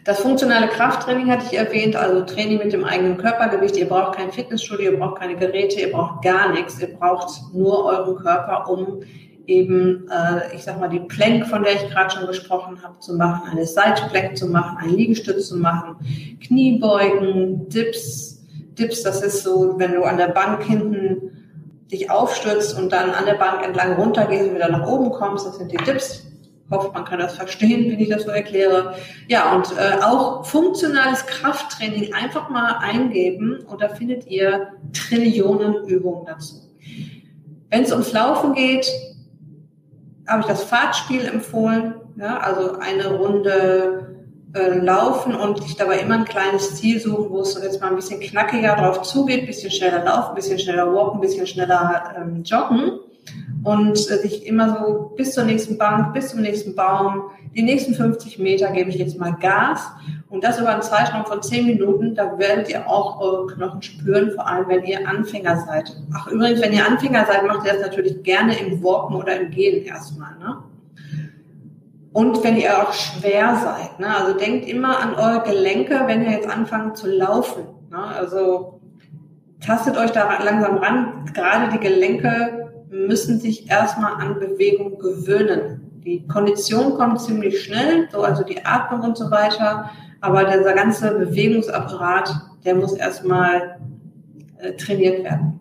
Das 0.03 0.19
funktionale 0.19 0.67
Krafttraining 0.67 1.29
hatte 1.29 1.45
ich 1.51 1.57
erwähnt, 1.57 1.95
also 1.95 2.21
Training 2.25 2.57
mit 2.57 2.73
dem 2.73 2.83
eigenen 2.83 3.17
Körpergewicht. 3.17 3.77
Ihr 3.77 3.87
braucht 3.87 4.17
kein 4.17 4.31
Fitnessstudio, 4.31 4.93
ihr 4.93 4.97
braucht 4.97 5.19
keine 5.19 5.35
Geräte, 5.35 5.79
ihr 5.79 5.91
braucht 5.91 6.23
gar 6.23 6.51
nichts. 6.51 6.79
Ihr 6.79 6.87
braucht 6.87 7.53
nur 7.53 7.85
euren 7.85 8.15
Körper, 8.15 8.67
um 8.67 9.01
eben, 9.45 10.07
äh, 10.09 10.55
ich 10.55 10.63
sag 10.63 10.79
mal, 10.79 10.89
die 10.89 11.01
Plank, 11.01 11.45
von 11.45 11.63
der 11.63 11.73
ich 11.73 11.89
gerade 11.91 12.09
schon 12.09 12.25
gesprochen 12.25 12.81
habe, 12.81 12.97
zu 12.99 13.15
machen, 13.15 13.49
eine 13.51 13.65
Seitplank 13.65 14.37
zu 14.37 14.47
machen, 14.47 14.77
einen 14.77 14.95
Liegestütz 14.95 15.49
zu 15.49 15.57
machen, 15.57 15.95
Kniebeugen, 16.43 17.69
Dips. 17.69 18.39
Dips, 18.79 19.03
das 19.03 19.21
ist 19.21 19.43
so, 19.43 19.75
wenn 19.77 19.93
du 19.93 20.03
an 20.03 20.17
der 20.17 20.29
Bank 20.29 20.63
hinten 20.63 21.31
dich 21.91 22.09
aufstützt 22.09 22.79
und 22.79 22.91
dann 22.91 23.11
an 23.11 23.25
der 23.25 23.35
Bank 23.35 23.63
entlang 23.63 23.93
runtergehst 23.93 24.47
und 24.47 24.55
wieder 24.55 24.69
nach 24.69 24.87
oben 24.87 25.11
kommst, 25.11 25.45
das 25.45 25.57
sind 25.57 25.71
die 25.71 25.77
Dips. 25.77 26.30
Hoffe, 26.71 26.91
man 26.93 27.05
kann 27.05 27.19
das 27.19 27.35
verstehen, 27.35 27.91
wenn 27.91 27.99
ich 27.99 28.09
das 28.09 28.23
so 28.23 28.29
erkläre. 28.31 28.95
Ja, 29.27 29.53
und 29.55 29.71
äh, 29.77 30.01
auch 30.01 30.45
funktionales 30.45 31.25
Krafttraining 31.25 32.13
einfach 32.13 32.49
mal 32.49 32.77
eingeben 32.79 33.59
und 33.67 33.81
da 33.81 33.89
findet 33.89 34.25
ihr 34.27 34.69
Trillionen 34.93 35.85
Übungen 35.85 36.25
dazu. 36.25 36.55
Wenn 37.69 37.83
es 37.83 37.91
ums 37.91 38.13
Laufen 38.13 38.53
geht, 38.53 38.87
habe 40.27 40.41
ich 40.41 40.47
das 40.47 40.63
Fahrtspiel 40.63 41.25
empfohlen. 41.25 41.95
Ja, 42.17 42.37
also 42.37 42.77
eine 42.79 43.15
Runde 43.15 44.25
äh, 44.53 44.77
laufen 44.79 45.35
und 45.35 45.63
sich 45.63 45.75
dabei 45.75 45.99
immer 45.99 46.15
ein 46.15 46.25
kleines 46.25 46.75
Ziel 46.75 46.99
suchen, 46.99 47.29
wo 47.29 47.41
es 47.41 47.59
jetzt 47.61 47.81
mal 47.81 47.89
ein 47.89 47.95
bisschen 47.95 48.19
knackiger 48.19 48.75
drauf 48.75 49.01
zugeht, 49.01 49.45
bisschen 49.45 49.71
schneller 49.71 50.03
laufen, 50.03 50.35
bisschen 50.35 50.59
schneller 50.59 50.93
walken, 50.93 51.21
bisschen 51.21 51.47
schneller 51.47 52.13
ähm, 52.17 52.43
joggen 52.43 52.99
und 53.63 53.91
äh, 53.91 54.17
sich 54.17 54.45
immer 54.45 54.77
so 54.79 55.13
bis 55.15 55.33
zur 55.33 55.43
nächsten 55.43 55.77
Bank, 55.77 56.13
bis 56.13 56.29
zum 56.29 56.41
nächsten 56.41 56.75
Baum, 56.75 57.31
die 57.55 57.63
nächsten 57.63 57.93
50 57.93 58.39
Meter 58.39 58.71
gebe 58.71 58.89
ich 58.89 58.95
jetzt 58.95 59.19
mal 59.19 59.35
Gas 59.39 59.89
und 60.29 60.43
das 60.43 60.59
über 60.59 60.69
einen 60.69 60.81
Zeitraum 60.81 61.25
von 61.25 61.41
10 61.41 61.65
Minuten, 61.65 62.15
da 62.15 62.37
werdet 62.39 62.69
ihr 62.69 62.87
auch 62.89 63.19
eure 63.19 63.47
Knochen 63.47 63.81
spüren, 63.81 64.31
vor 64.31 64.47
allem 64.47 64.67
wenn 64.69 64.85
ihr 64.85 65.07
Anfänger 65.07 65.57
seid. 65.67 65.95
Ach 66.13 66.27
übrigens, 66.27 66.61
wenn 66.61 66.73
ihr 66.73 66.87
Anfänger 66.87 67.25
seid, 67.25 67.45
macht 67.45 67.65
ihr 67.65 67.73
das 67.73 67.81
natürlich 67.81 68.23
gerne 68.23 68.57
im 68.57 68.81
Walken 68.83 69.17
oder 69.17 69.39
im 69.39 69.51
Gehen 69.51 69.85
erstmal. 69.85 70.37
Ne? 70.39 70.57
Und 72.13 72.43
wenn 72.43 72.57
ihr 72.57 72.77
auch 72.77 72.93
schwer 72.93 73.55
seid, 73.61 73.99
ne? 73.99 74.15
also 74.15 74.37
denkt 74.37 74.67
immer 74.67 74.99
an 74.99 75.15
eure 75.15 75.43
Gelenke, 75.43 76.01
wenn 76.07 76.23
ihr 76.23 76.31
jetzt 76.31 76.49
anfangt 76.49 76.97
zu 76.97 77.07
laufen. 77.07 77.63
Ne? 77.89 77.99
Also 77.99 78.79
tastet 79.59 79.97
euch 79.97 80.11
da 80.11 80.41
langsam 80.43 80.77
ran. 80.77 81.25
Gerade 81.33 81.71
die 81.71 81.79
Gelenke 81.79 82.70
müssen 82.91 83.39
sich 83.39 83.69
erstmal 83.69 84.13
an 84.15 84.37
Bewegung 84.37 84.99
gewöhnen. 84.99 85.89
Die 86.03 86.27
Kondition 86.27 86.95
kommt 86.95 87.21
ziemlich 87.21 87.63
schnell, 87.63 88.09
so 88.11 88.21
also 88.21 88.43
die 88.43 88.65
Atmung 88.65 89.01
und 89.01 89.17
so 89.17 89.31
weiter, 89.31 89.89
aber 90.19 90.43
dieser 90.43 90.73
ganze 90.73 91.11
Bewegungsapparat, 91.11 92.29
der 92.65 92.75
muss 92.75 92.93
erstmal 92.93 93.79
äh, 94.57 94.73
trainiert 94.73 95.23
werden. 95.23 95.59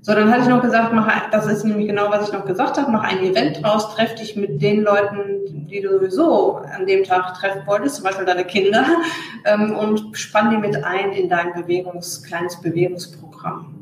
So, 0.00 0.12
dann 0.14 0.30
hatte 0.30 0.42
ich 0.42 0.48
noch 0.48 0.62
gesagt, 0.62 0.92
mach, 0.92 1.30
das 1.30 1.46
ist 1.46 1.64
nämlich 1.64 1.88
genau, 1.88 2.10
was 2.10 2.28
ich 2.28 2.32
noch 2.32 2.44
gesagt 2.44 2.78
habe, 2.78 2.90
mach 2.90 3.02
ein 3.02 3.24
Event 3.24 3.62
draus, 3.62 3.94
treff 3.94 4.14
dich 4.14 4.36
mit 4.36 4.62
den 4.62 4.82
Leuten, 4.82 5.66
die 5.68 5.80
du 5.80 5.98
sowieso 5.98 6.56
an 6.58 6.86
dem 6.86 7.04
Tag 7.04 7.34
treffen 7.34 7.66
wolltest, 7.66 7.96
zum 7.96 8.04
Beispiel 8.04 8.24
deine 8.24 8.44
Kinder, 8.44 8.84
ähm, 9.44 9.76
und 9.76 10.16
spann 10.16 10.50
die 10.50 10.58
mit 10.58 10.84
ein 10.84 11.12
in 11.12 11.28
dein 11.28 11.52
Bewegungs, 11.54 12.22
kleines 12.22 12.60
Bewegungsprogramm. 12.60 13.75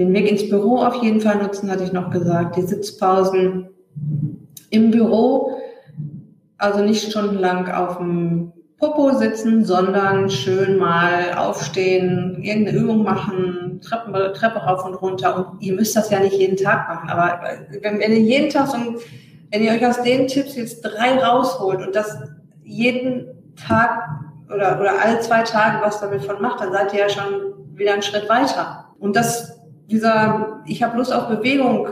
Den 0.00 0.14
Weg 0.14 0.30
ins 0.30 0.48
Büro 0.48 0.78
auf 0.78 1.02
jeden 1.02 1.20
Fall 1.20 1.36
nutzen, 1.36 1.70
hatte 1.70 1.84
ich 1.84 1.92
noch 1.92 2.08
gesagt, 2.08 2.56
die 2.56 2.62
Sitzpausen 2.62 3.68
im 4.70 4.90
Büro, 4.90 5.58
also 6.56 6.82
nicht 6.82 7.10
stundenlang 7.10 7.70
auf 7.70 7.98
dem 7.98 8.50
Popo 8.78 9.12
sitzen, 9.12 9.62
sondern 9.62 10.30
schön 10.30 10.78
mal 10.78 11.34
aufstehen, 11.36 12.42
irgendeine 12.42 12.78
Übung 12.78 13.02
machen, 13.02 13.78
Treppen, 13.82 14.14
Treppe 14.32 14.60
rauf 14.60 14.86
und 14.86 14.94
runter. 14.94 15.36
Und 15.36 15.62
ihr 15.62 15.74
müsst 15.74 15.94
das 15.94 16.08
ja 16.08 16.18
nicht 16.18 16.38
jeden 16.38 16.56
Tag 16.56 16.88
machen, 16.88 17.10
aber 17.10 17.38
wenn, 17.82 18.00
wenn 18.00 18.12
ihr 18.12 18.20
jeden 18.20 18.48
Tag 18.48 18.68
so, 18.68 18.78
wenn 19.50 19.62
ihr 19.62 19.70
euch 19.70 19.86
aus 19.86 20.02
den 20.02 20.28
Tipps 20.28 20.56
jetzt 20.56 20.80
drei 20.80 21.18
rausholt 21.18 21.86
und 21.86 21.94
das 21.94 22.16
jeden 22.64 23.26
Tag 23.54 24.08
oder, 24.46 24.80
oder 24.80 24.92
alle 25.04 25.20
zwei 25.20 25.42
Tage 25.42 25.84
was 25.84 26.00
damit 26.00 26.24
von 26.24 26.40
macht, 26.40 26.62
dann 26.62 26.72
seid 26.72 26.94
ihr 26.94 27.00
ja 27.00 27.08
schon 27.10 27.52
wieder 27.74 27.92
einen 27.92 28.02
Schritt 28.02 28.30
weiter. 28.30 28.86
Und 28.98 29.14
das, 29.14 29.59
dieser, 29.90 30.62
ich 30.66 30.82
habe 30.82 30.96
Lust 30.96 31.12
auf 31.12 31.28
Bewegung, 31.28 31.88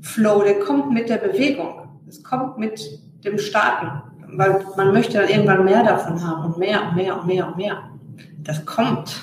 Flow, 0.00 0.42
der 0.42 0.60
kommt 0.60 0.90
mit 0.90 1.08
der 1.08 1.18
Bewegung. 1.18 1.88
Es 2.08 2.22
kommt 2.22 2.58
mit 2.58 2.80
dem 3.24 3.38
Starten, 3.38 4.02
weil 4.36 4.64
man 4.76 4.92
möchte 4.92 5.18
dann 5.18 5.28
irgendwann 5.28 5.64
mehr 5.64 5.84
davon 5.84 6.26
haben 6.26 6.46
und 6.46 6.58
mehr 6.58 6.88
und 6.88 6.96
mehr 6.96 7.18
und 7.18 7.26
mehr 7.26 7.46
und 7.46 7.56
mehr. 7.56 7.78
Das 8.38 8.64
kommt. 8.66 9.20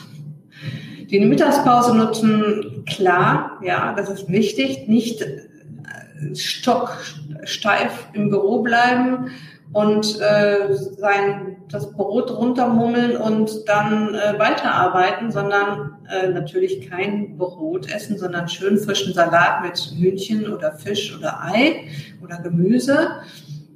Die 1.09 1.19
Mittagspause 1.19 1.95
nutzen, 1.97 2.85
klar, 2.85 3.57
ja, 3.63 3.93
das 3.97 4.09
ist 4.09 4.29
wichtig. 4.29 4.87
Nicht 4.87 5.21
äh, 5.21 6.35
stocksteif 6.35 8.09
im 8.13 8.29
Büro 8.29 8.61
bleiben 8.61 9.31
und 9.73 10.19
äh, 10.21 10.73
sein 10.73 11.48
das 11.71 11.91
Brot 11.91 12.31
runtermummeln 12.31 13.17
und 13.17 13.67
dann 13.67 14.15
äh, 14.15 14.37
weiterarbeiten, 14.39 15.31
sondern 15.31 15.97
äh, 16.09 16.29
natürlich 16.29 16.89
kein 16.89 17.37
Brot 17.37 17.91
essen, 17.91 18.17
sondern 18.17 18.47
schön 18.47 18.77
frischen 18.77 19.13
Salat 19.13 19.63
mit 19.63 19.77
Hühnchen 19.77 20.51
oder 20.51 20.71
Fisch 20.73 21.15
oder 21.17 21.41
Ei 21.43 21.87
oder 22.23 22.37
Gemüse 22.39 23.09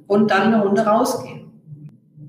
und 0.06 0.30
dann 0.30 0.52
eine 0.52 0.62
Runde 0.62 0.82
rausgehen. 0.82 1.44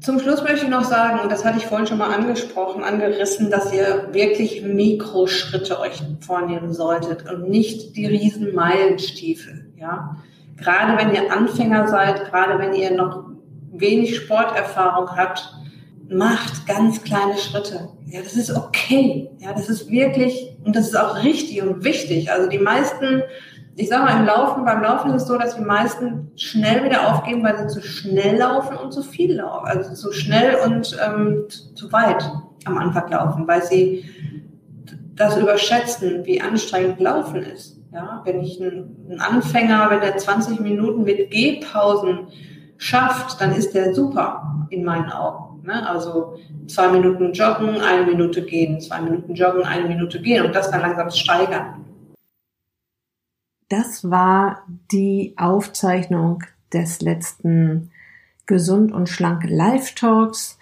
Zum 0.02 0.20
Schluss 0.20 0.44
möchte 0.44 0.66
ich 0.66 0.70
noch 0.70 0.84
sagen, 0.84 1.22
und 1.22 1.32
das 1.32 1.44
hatte 1.44 1.58
ich 1.58 1.66
vorhin 1.66 1.88
schon 1.88 1.98
mal 1.98 2.14
angesprochen, 2.14 2.84
angerissen, 2.84 3.50
dass 3.50 3.74
ihr 3.74 4.10
wirklich 4.12 4.62
Mikroschritte 4.62 5.80
euch 5.80 6.04
vornehmen 6.20 6.74
solltet 6.74 7.28
und 7.28 7.50
nicht 7.50 7.96
die 7.96 8.06
riesen 8.06 8.54
Meilenstiefel, 8.54 9.72
ja. 9.78 10.18
Gerade 10.58 10.98
wenn 10.98 11.14
ihr 11.14 11.34
Anfänger 11.34 11.88
seid, 11.88 12.30
gerade 12.30 12.60
wenn 12.60 12.74
ihr 12.74 12.92
noch 12.92 13.35
wenig 13.80 14.16
Sporterfahrung 14.18 15.10
habt, 15.16 15.54
macht 16.10 16.68
ganz 16.68 17.04
kleine 17.04 17.38
Schritte. 17.38 17.90
Ja, 18.06 18.22
das 18.22 18.36
ist 18.36 18.56
okay. 18.56 19.30
Ja, 19.40 19.54
das 19.54 19.70
ist 19.70 19.90
wirklich, 19.90 20.56
und 20.64 20.76
das 20.76 20.88
ist 20.88 20.96
auch 20.96 21.24
richtig 21.24 21.62
und 21.62 21.84
wichtig. 21.84 22.32
Also 22.32 22.50
die 22.50 22.60
meisten 22.60 23.24
ich 23.78 23.90
sag 23.90 24.06
mal, 24.06 24.20
im 24.20 24.26
Laufen, 24.26 24.64
beim 24.64 24.82
Laufen 24.82 25.14
ist 25.14 25.24
es 25.24 25.28
so, 25.28 25.38
dass 25.38 25.56
die 25.56 25.64
meisten 25.64 26.32
schnell 26.36 26.86
wieder 26.86 27.14
aufgeben, 27.14 27.44
weil 27.44 27.58
sie 27.58 27.68
zu 27.68 27.86
schnell 27.86 28.38
laufen 28.38 28.78
und 28.78 28.94
zu 28.94 29.04
viel 29.04 29.36
laufen. 29.36 29.68
Also 29.68 29.94
zu 29.94 30.14
schnell 30.14 30.56
und 30.66 30.98
ähm, 31.06 31.44
zu 31.50 31.92
weit 31.92 32.24
am 32.64 32.78
Anfang 32.78 33.12
laufen, 33.12 33.48
weil 33.48 33.62
sie 33.64 34.06
das 35.16 35.38
überschätzen, 35.38 36.26
wie 36.26 36.42
anstrengend 36.42 37.00
Laufen 37.00 37.44
ist. 37.44 37.80
Ja, 37.92 38.22
wenn 38.26 38.42
ich 38.42 38.62
einen 38.62 39.20
Anfänger, 39.20 39.90
wenn 39.90 40.02
der 40.02 40.18
20 40.18 40.60
Minuten 40.60 41.04
mit 41.04 41.32
Gehpausen 41.32 42.28
schafft, 42.78 43.40
dann 43.42 43.54
ist 43.54 43.74
der 43.74 43.94
super 43.94 44.68
in 44.70 44.84
meinen 44.84 45.10
Augen. 45.10 45.66
Ne? 45.66 45.88
Also 45.88 46.38
zwei 46.68 46.90
Minuten 46.90 47.34
joggen, 47.34 47.82
eine 47.82 48.06
Minute 48.06 48.46
gehen, 48.46 48.80
zwei 48.80 49.02
Minuten 49.02 49.34
joggen, 49.34 49.64
eine 49.64 49.88
Minute 49.88 50.22
gehen 50.22 50.46
und 50.46 50.56
das 50.56 50.72
dann 50.72 50.82
langsam 50.82 51.10
steigern. 51.10 51.86
Das 53.70 54.10
war 54.10 54.64
die 54.92 55.34
Aufzeichnung 55.38 56.44
des 56.72 57.02
letzten 57.02 57.92
Gesund 58.46 58.92
und 58.92 59.10
Schlank 59.10 59.44
Live 59.48 59.96
Talks. 59.96 60.60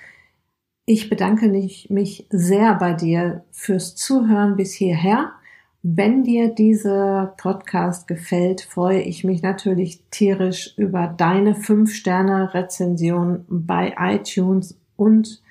Ich 0.86 1.10
bedanke 1.10 1.48
mich 1.48 2.28
sehr 2.30 2.76
bei 2.76 2.94
dir 2.94 3.44
fürs 3.52 3.96
Zuhören 3.96 4.56
bis 4.56 4.74
hierher 4.74 5.34
Wenn 5.86 6.24
dir 6.24 6.48
dieser 6.48 7.34
Podcast 7.36 8.08
gefällt, 8.08 8.62
freue 8.62 9.02
ich 9.02 9.26
mich 9.26 9.42
natürlich 9.42 10.02
tierisch 10.12 10.74
über 10.78 11.08
deine 11.08 11.56
5-Sterne-Rezension 11.56 13.44
bei 13.50 13.94
iTunes 14.00 14.80
und 14.96 15.42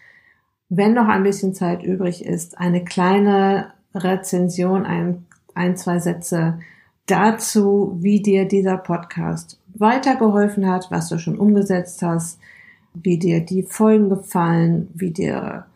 wenn 0.70 0.94
noch 0.94 1.08
ein 1.08 1.22
bisschen 1.22 1.52
Zeit 1.52 1.82
übrig 1.82 2.24
ist, 2.24 2.56
eine 2.56 2.82
kleine 2.82 3.74
Rezension, 3.94 4.86
ein, 4.86 5.26
ein, 5.54 5.76
zwei 5.76 5.98
Sätze 5.98 6.60
dazu, 7.04 7.98
wie 8.00 8.22
dir 8.22 8.48
dieser 8.48 8.78
Podcast 8.78 9.60
weitergeholfen 9.74 10.66
hat, 10.66 10.90
was 10.90 11.10
du 11.10 11.18
schon 11.18 11.38
umgesetzt 11.38 12.00
hast, 12.00 12.40
wie 12.94 13.18
dir 13.18 13.44
die 13.44 13.64
Folgen 13.64 14.08
gefallen, 14.08 14.88
wie 14.94 15.10
dir 15.10 15.66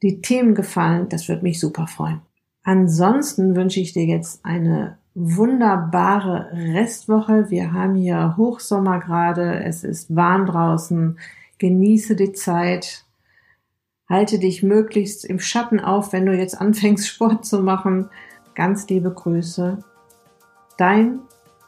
die 0.00 0.22
Themen 0.22 0.54
gefallen. 0.54 1.10
Das 1.10 1.28
würde 1.28 1.42
mich 1.42 1.60
super 1.60 1.86
freuen. 1.86 2.22
Ansonsten 2.70 3.56
wünsche 3.56 3.80
ich 3.80 3.94
dir 3.94 4.04
jetzt 4.04 4.44
eine 4.44 4.96
wunderbare 5.16 6.52
Restwoche. 6.52 7.50
Wir 7.50 7.72
haben 7.72 7.96
hier 7.96 8.36
Hochsommer 8.36 9.00
gerade. 9.00 9.64
Es 9.64 9.82
ist 9.82 10.14
warm 10.14 10.46
draußen. 10.46 11.18
Genieße 11.58 12.14
die 12.14 12.32
Zeit. 12.32 13.04
Halte 14.08 14.38
dich 14.38 14.62
möglichst 14.62 15.24
im 15.24 15.40
Schatten 15.40 15.80
auf, 15.80 16.12
wenn 16.12 16.26
du 16.26 16.32
jetzt 16.32 16.60
anfängst, 16.60 17.08
Sport 17.08 17.44
zu 17.44 17.60
machen. 17.60 18.08
Ganz 18.54 18.88
liebe 18.88 19.10
Grüße. 19.10 19.78
Dein 20.78 21.18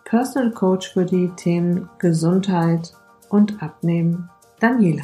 Personal 0.04 0.52
Coach 0.52 0.92
für 0.92 1.04
die 1.04 1.32
Themen 1.34 1.88
Gesundheit 1.98 2.94
und 3.28 3.60
Abnehmen, 3.60 4.30
Daniela. 4.60 5.02